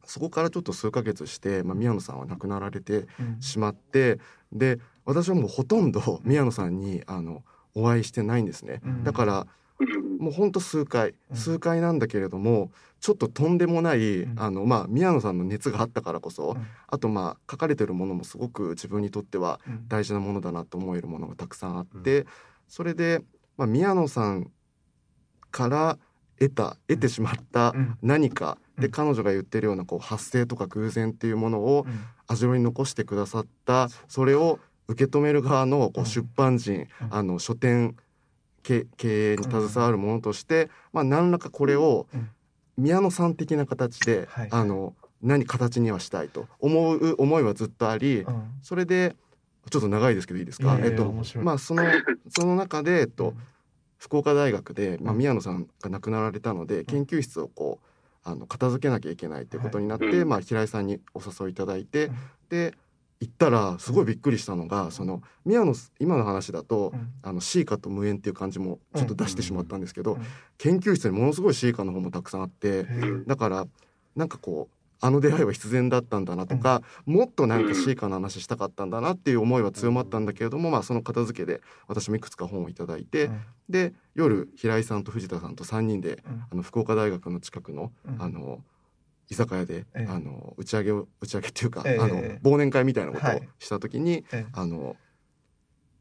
[0.06, 3.40] そこからちょっと数ヶ月して、まあ、宮野さんは亡くなられてうん。
[3.40, 4.18] しまって
[4.52, 7.42] で私はもうほとんど宮野さんにあの
[7.74, 8.80] お会いしてないんですね。
[8.84, 9.04] うん。
[9.04, 9.46] だから
[9.78, 11.14] うんもうほんと数回。
[11.30, 11.36] うん。
[11.36, 12.70] 数回なんだけれども
[13.00, 14.38] ちょっととんでもない、うん。
[14.38, 16.66] あのまあ宮野さんの熱があったからこそ、うん。
[16.86, 19.88] あとまあ書かれてるものもすごく自分にとってはうん。
[19.88, 22.26] 大事なものだなと思えるものがたくさんあって、
[22.68, 23.22] それで、
[23.56, 24.50] まあ、宮野さん
[25.50, 25.98] から
[26.38, 27.98] 得た得てしまったうん。
[28.02, 28.92] 何か、でうん。
[28.92, 31.86] 彼女が言ってるようなこう発生とか偶然っていうものを
[32.30, 37.08] うん網代に残してくださったそれを受け止める側のこう出版人、うん。
[37.10, 37.96] あの書店
[38.62, 42.30] 経経営に携わるものとして、まあ、何らかこれをうん。
[42.76, 48.42] 宮野さん的な形で、はいあの何形にはしたいと思う思いはずっとあり、うん。
[48.62, 49.14] それで
[49.68, 51.84] ちょっと長いですけどいいですか、えっとまあその
[52.30, 53.34] その中でえっと
[53.98, 55.18] 福岡大学で、まあ、うん。
[55.18, 57.89] 宮野さんが亡くなられたので、研究室をこう
[58.22, 60.24] あの片付けなきゃいけないっていうことになって、はい。
[60.24, 62.16] まあ、平井さんにお誘いいただいて、うん。
[62.48, 62.74] で
[63.20, 67.08] 行ったらすごいびっくりしたのが、その宮野今の話だと、うん。
[67.22, 70.22] あのシーカと無縁っていう感じもちょっと出してしまったんですけど、うん。
[70.58, 72.86] 研究室にものすごいシーカの方もたくさんあって、
[73.26, 73.66] だから
[74.16, 83.40] なんかこうあの出会いは必然だったんだなとか、もっとなんかシーカの話したかったんだなっていう思いは強まったんだけれども、まあ、その片付けで私もいくつか本をいただいて、うん。
[83.68, 86.44] で夜平井さんと藤田さんと3人でうん。
[86.50, 88.22] あの福岡大学の近くの,、うん。
[88.22, 88.62] あの
[89.30, 90.06] 居酒屋で、ええ。
[90.08, 91.98] あの打ち上げを打ち上げっていうか、ええ。
[91.98, 93.48] あの忘年会みたいなことをはい。
[93.58, 94.46] した時に、ええ。
[94.52, 94.96] あの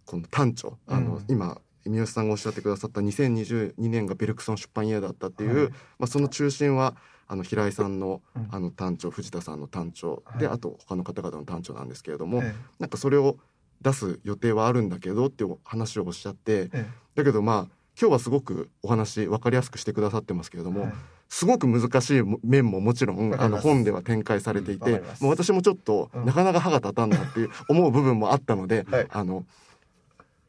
[0.06, 1.26] この短著あの、うん。
[1.30, 5.70] 今三好さんがおっしゃってくださった2022年がベルクソン出版イヤーだったっていう、はい。
[5.70, 6.96] まあ、その中心は
[7.30, 8.48] あの平井さんのうん。
[8.52, 10.24] あの短調藤田さんの短調。
[10.40, 10.56] で、はい。
[10.56, 13.38] あと他の方々の短調なんですけれども、えなんかそれを
[13.82, 16.86] 出す予定はあるんだけどっていう話をおっしゃってええ。
[17.16, 17.58] だけどまあ
[18.00, 20.94] 今日はすごくお話分かりやすくしてくださってますけれども、えはい。
[21.30, 25.04] すごく難しい面ももちろんあの本では展開されていてうん。
[25.04, 26.26] もう私もちょっとうん。
[26.26, 29.08] なかなか歯が立たんなっていう思う部分もあったので、はい。
[29.12, 29.46] あの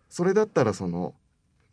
[0.09, 1.15] それだったらその。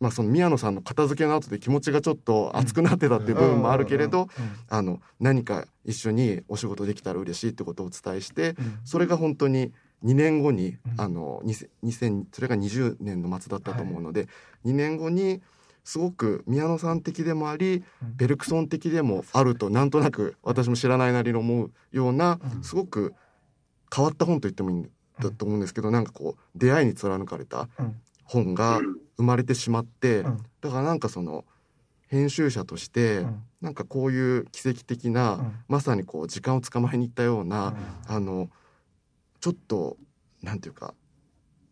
[0.00, 4.28] まあ、その宮野さんの片付けの後で気持ちがちょっと熱くなってたっていう部分もあるけれど、
[4.68, 9.72] あの何か一緒にお仕事できたら嬉しいってことをお伝えしてそれが本当に
[10.04, 11.00] 2年後に、うん。
[11.00, 14.28] あの2000 2000それが20年の末だったと思うので、
[14.64, 15.40] 2年後に
[15.84, 18.16] すごく宮野さん的でもありうん。
[18.16, 22.62] ベルクソン的でもあるとなんとなく私も知らないなりに思うようなうん。
[22.62, 23.14] すごく
[23.94, 24.90] 変わった本と言ってもいいん
[25.20, 28.00] だと思うんですけどなんかこう出会いに貫かれたうん。
[28.24, 30.38] 本がうん生まれてしまってうん。
[30.62, 31.44] だからなんかその
[32.06, 33.42] 編集者としてうん。
[33.60, 35.52] なんかこういう奇跡的な、うん。
[35.68, 37.74] まさにこう時間を捕まえに行ったような、
[38.08, 38.14] うん。
[38.16, 38.48] あの
[39.40, 39.96] ちょっと
[40.42, 40.94] なんていうか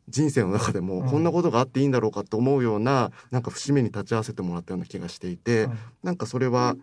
[0.09, 1.11] 人生の中でもうん。
[1.11, 5.79] こんなことがあっていいんだろうかと思うような、なんか節目に立ち会わせてもらったような気がしていて、うん。
[6.03, 6.77] なんかそれは、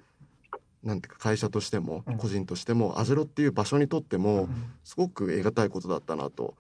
[0.84, 2.18] なんていうか会社としてもうん。
[2.18, 4.50] 個人としても、アジロっていう場所にとってもうん。
[4.84, 6.56] すごく得難いことだったなと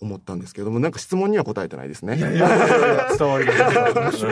[0.00, 2.16] 思ったんですけれどもなんか質問には答えてないですね。
[2.18, 2.48] いやいや
[3.18, 4.26] 伝わります。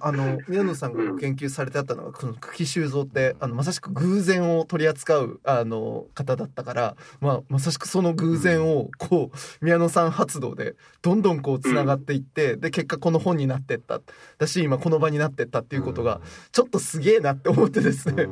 [0.00, 14.00] あの宮野さんがご研究されてあったのはこの久喜修造ってあのまさしく偶然を取り扱うあの方だったから、まあ、まさしくその偶然をこう宮野さん発動でどんどんこうつながっていってで結果この本になってった。
[14.38, 16.20] だし今この場になってったっていうことが
[16.52, 18.28] ちょっとすげえなって思ってですね、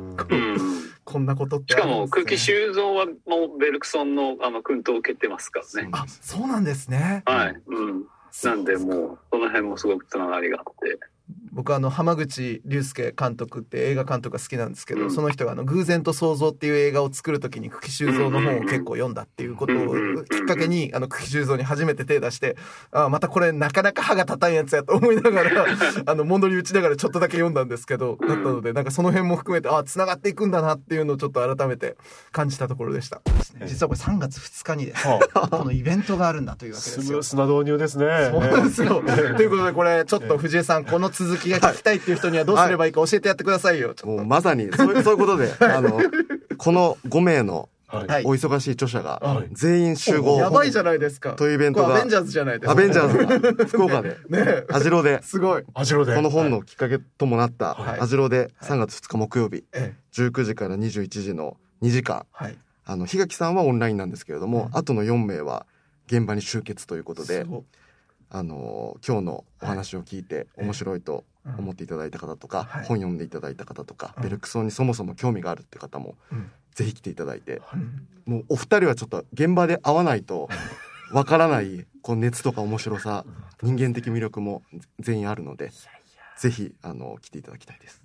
[1.07, 5.89] こんなことってしかもあるんですね空気修造はもうベルクソンのあの訓導を受けてますからね。
[5.93, 7.23] あそうなんですね。
[7.25, 7.55] はい。
[7.65, 8.03] うん。
[8.43, 10.99] なんでもうその辺もすごくつながりがあって。
[11.51, 15.11] 僕はあの浜口竜介監督って映画監督が好きなんですけど、うん。
[15.11, 22.55] その人があの「偶然と想像」っていう映画を作る時に久喜修造の本を結構読んだっていうことをうんきっかけにあの久喜修造に初めて手出して
[22.91, 25.65] あまたこれなかなか歯が立たんやつやと思いながら
[26.05, 31.97] あの戻り打ちながらちょっとだけ読んだんですけどだったのでなんかその辺も含めてあつながっていくんだなっていうのをちょっと改めて
[32.31, 33.21] 感じたところでした。
[33.65, 37.03] 実はこれ3月2日にですねはこのイベントがあるんだというわあけですよ。
[37.03, 38.29] スムースな導入ですね。
[38.31, 39.03] そうなんですよ。
[39.35, 43.95] ということで、これ、ちょっと藤江さん、この続きが聞きたいっていう人にはどうすればいいか教えてやってくださいよ。
[44.03, 45.99] もうまさにそういう そういうことであの
[46.57, 51.33] この5名のはいはいお忙しい著者がはい全員集と合やばいじゃないですか。
[51.33, 52.71] というイベントがアベンジャーズじゃないですか。
[52.71, 54.15] アベンジャーズが 福岡でね
[54.45, 55.63] えアジロですごい。
[55.73, 56.13] アジロで。
[56.15, 59.95] この本のきっかけともなったはいアジロで3月2日木曜日ええ。
[60.13, 62.57] 19時から21時の2時間はい。
[62.85, 65.65] あの檜垣さんはオンラインなんですけれども、うんあとの4名は
[66.07, 67.45] 現場に集結ということで、
[68.29, 71.23] あの今日のお話を聞いて面白いと
[71.57, 72.85] 思っていただいた方とか、はい。
[72.85, 74.23] 本読んでいただいた方とか、うん。
[74.23, 76.51] ベルクソンにそもそも興味があるって方も、うん。
[76.77, 80.47] ぜひ来ていただいてうんもうお二人はちょっと現場で会わないと
[81.11, 83.25] わからないこう熱とか面白さ
[83.63, 84.61] 人間的魅力も
[84.99, 85.71] 全員あるので
[86.37, 88.03] ぜひあの来ていただきたいです。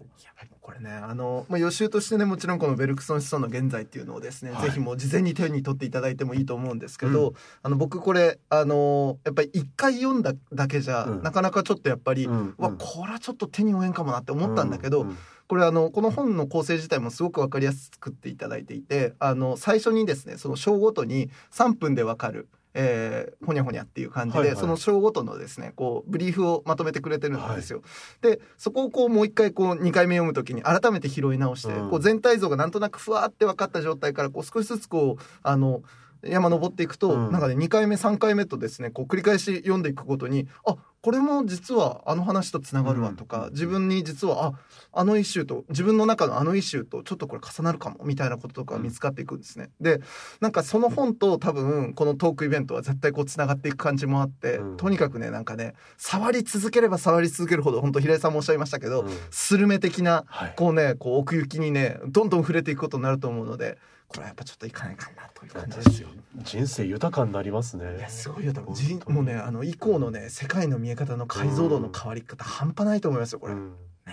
[0.62, 4.66] これね、あの、まあ、予習としてね、もちろんこのベルクソン思想の現在っていうのをですね、はい。
[4.66, 7.34] ぜひもう事前に手に取っていただいてもいいと思うんですけど、
[7.64, 11.22] あの、僕これ、あの、やっぱり一回読んだだけじゃ、うん。
[11.22, 12.54] なかなかちょっとやっぱり、うん。
[12.58, 24.56] わ、これはちょっと手に負えんかもなって思ったんだけど、うんこれあのこの本の構成自体もすごく分かりやすくっていただいていてあの最初にですねその章ごとに3分で分かる、えー、ほにゃほにゃっていう感じで、はいはい。
[24.56, 27.82] その章ごとのですねこうブリーフをまとめてくれてるんですよ。
[28.20, 31.90] でそこをこうもう一回こう2回目読むときに改めて拾い直して、うん。
[31.90, 35.82] こう全体像がなんとなくふわって分かった状態からこう少しずつこうあの
[36.24, 37.32] 山登っていくと、うん。
[37.32, 44.52] なんかね2回目3回目とですねこう繰り返し読んでいくごとにあこれも実はあの話とつながるわとか、自分に実はあ
[44.92, 49.70] あのイシューと自分の中のあのイシューとちょっとこれ重なるかもみたいなこととか見つかっていくんですね。
[49.80, 50.00] で
[50.40, 54.76] なんかその本と多分このトークイベントは絶対こうつながっていく感じもあって、うん。
[54.76, 63.78] とにかくねなんかね触り続ければ触り続けるほど本当平井さんもおっしゃいましたけど、うんスルメ的なはいこうねこう奥行きにねどんどん触れていくことになると思うので
[64.12, 66.08] これはやっぱちょっといかないかなという感じですよ。
[66.44, 67.96] 人生豊かになりますね。
[67.98, 68.66] いやすごいよ多分。
[68.66, 69.14] 本じ当に。
[69.16, 73.74] もうねあの以降のね世界の見え方の解像度の変わり方半端ないと思いますよこれ、いうん。
[74.06, 74.12] や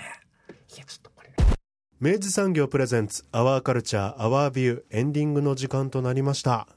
[0.69, 1.29] ちょっとこれ。
[1.99, 6.67] 明治産業プレゼンツアワーカルチャーアワービューエンディングの時間となりました。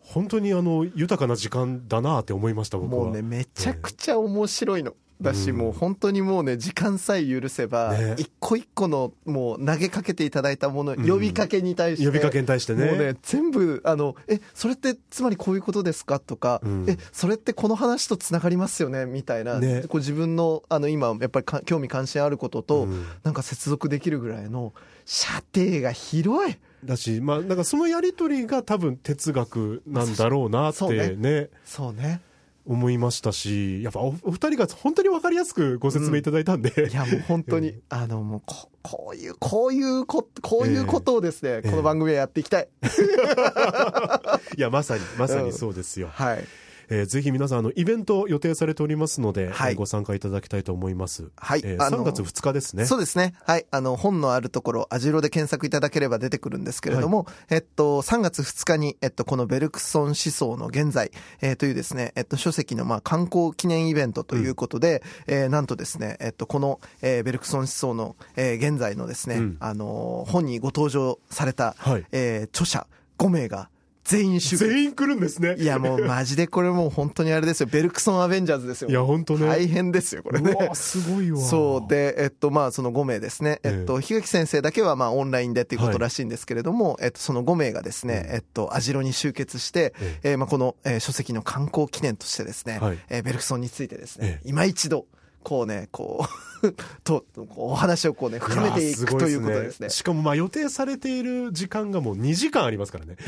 [0.00, 3.04] 本当にあの豊かな時間だなって思いました僕は。
[3.04, 4.94] もうねめちゃくちゃ面白いの。
[5.20, 5.56] だし、うん。
[5.56, 8.16] もう本当にもうね時間さえ許せば、ね。
[8.18, 11.08] 一個一個のもう投げかけていただいたもの、うん。
[11.08, 12.86] 呼びかけに対して呼びかけに対してね。
[12.86, 16.18] もうね全部あのえそれってつまりこういうことですか？
[16.20, 16.86] とか、うん。
[16.88, 19.06] えそれってこの話とつながりますよね？
[19.06, 19.82] みたいな、ね。
[19.88, 23.06] こう自分のあの今やっぱりか興味関心あることと、うん。
[23.22, 24.72] なんか接続できるぐらいの
[25.04, 26.56] 射程が広い。
[26.84, 31.48] だしまあなんかそのやり取りが多分哲学なんだろうなってそうねね。
[31.64, 32.20] そうね
[32.66, 37.82] 思いましたしやっぱおお二人が本当に分かりやすくご説明いただいたんで、いやもう本当に、うん。
[37.88, 41.68] あのもうここういうこういうここういうことをですね、え。
[41.68, 42.68] この番組はやっていきたい、
[44.56, 46.44] いやまさにまさにそうですよ、はい
[46.88, 49.72] えーぜひ皆さんあのイベント予定されておりますので、はい。
[49.72, 51.60] えーご参加いただきたいと思います、はい。
[51.64, 52.84] えーあの3月2日ですね。
[52.86, 53.34] そうですね。
[53.44, 53.66] はい。
[53.70, 61.10] あの、本のあるところ、アジロで検索いただければ出てくるんですけれども、えっと、3月2日に、えっと、このベルクソン思想の現在、
[61.40, 69.56] えーというですね、えっと、書籍の、まあ、観光記念イベントということで、えーなんとですね、えっと、この、えーベルクソン思想の、えー現在のですね、うん。
[69.60, 72.04] あのー本にご登場された、はい。
[72.12, 72.86] えー著者
[73.18, 73.70] 5名が
[74.06, 74.68] 全員集結。
[74.68, 77.66] 全員来るんですねいや、もうマジでこれもう本当にあれですよ。
[77.66, 78.90] ベルクソンアベンジャーズですよ。
[78.90, 80.54] いや本当ね大変ですよ、これね。
[80.74, 83.60] すごいわそうで、えっと、まあ、その5名ですね。
[83.64, 95.06] えっと、檜垣先生だけは、まあ、オンラインでっていうことらしいんですけれども、えっと、その5名がですね、うんえっと、アジロに集結して、ええーまあ、この、えー書籍の観光記念としてですね、はいえーベルクソンについてですねえ、今一度、
[95.42, 96.26] こうね、こ
[96.62, 96.72] う、
[97.04, 97.24] と、
[97.56, 99.90] お話をこうね、深めていくということですね。
[99.90, 103.22] しかもまあ予定されている時間がもう2時間ありますからねで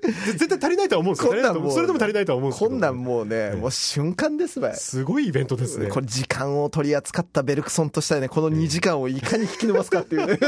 [0.26, 1.32] 絶対足りないとは思うんですよ。
[1.32, 2.70] こんなんもうそれでも足りないとは思うんですけど。
[2.70, 4.76] こんなんもうね、えもう瞬間ですばい。
[4.76, 5.88] すごいイベントですね。
[5.88, 10.38] これ時間を取り扱ったベルクソンとしたらね、この2時間をいかに引き伸ばすかっていうね。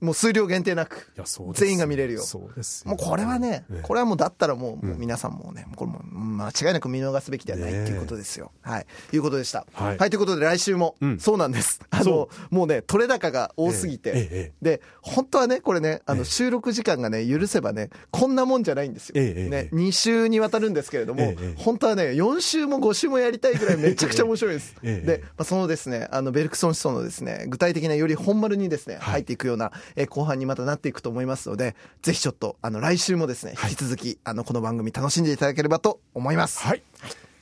[0.00, 1.10] もう数量限定なく、
[1.54, 2.22] 全員が見れるよ。
[2.22, 2.90] そうですよ。
[2.90, 3.82] もうこれはね、ええ。
[3.82, 8.52] これはもうだったらもう、う皆さんもね、これもう間違いなく見逃すべきではないっていうことですよ。
[8.62, 8.86] はい。
[9.12, 9.66] いうことでした。
[9.72, 9.98] はい。
[9.98, 11.18] ということで来週も、うん。
[11.18, 11.80] そうなんです。
[11.90, 16.18] あその、もうね、取れ高が多すぎて、で、本当はね、これね、あええ。
[16.18, 19.14] の、収録時間がね、許せばね、こんなもんじゃないんですよ。
[19.16, 24.74] ね、2週にわたるんですけれども、本当はね、4週も5週もやりたいぐらいめちゃくちゃ面白いです。
[24.82, 25.06] ええ。
[25.06, 29.18] で、まあ、そのですね、あの、ベルクソン思想のですね、具体的なより本丸にですね、はい。
[29.18, 36.60] 入っていくような、えー後半にまたなっていくと思いますので、ぜひちょっと、あの、来週もですね、引き続き、あの、この番組楽しんでいただければと思います。
[36.60, 36.82] はい。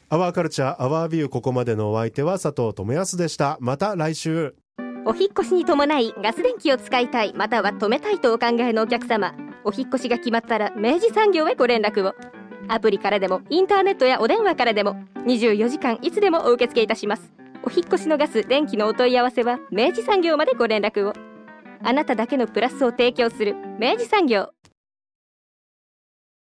[0.09, 3.59] アワーカルチャー、アワービュー、ここまでのお相手は佐藤智康でした。
[3.61, 4.55] また来週。
[5.09, 12.13] お引っ越しに伴いガス電気を使いたいまたは止めたいとお考えのお客様お引っ越しが決まったら明治産業へご連絡を
[12.67, 17.33] アプリからでもインターネットやお電話からでも24時間いつでもお受け付けいたします
[17.63, 21.13] お引っ越しのガス電気のお問い合わせは明治産業までご連絡を
[21.83, 24.51] あなただけのプラスを提供する明治産業。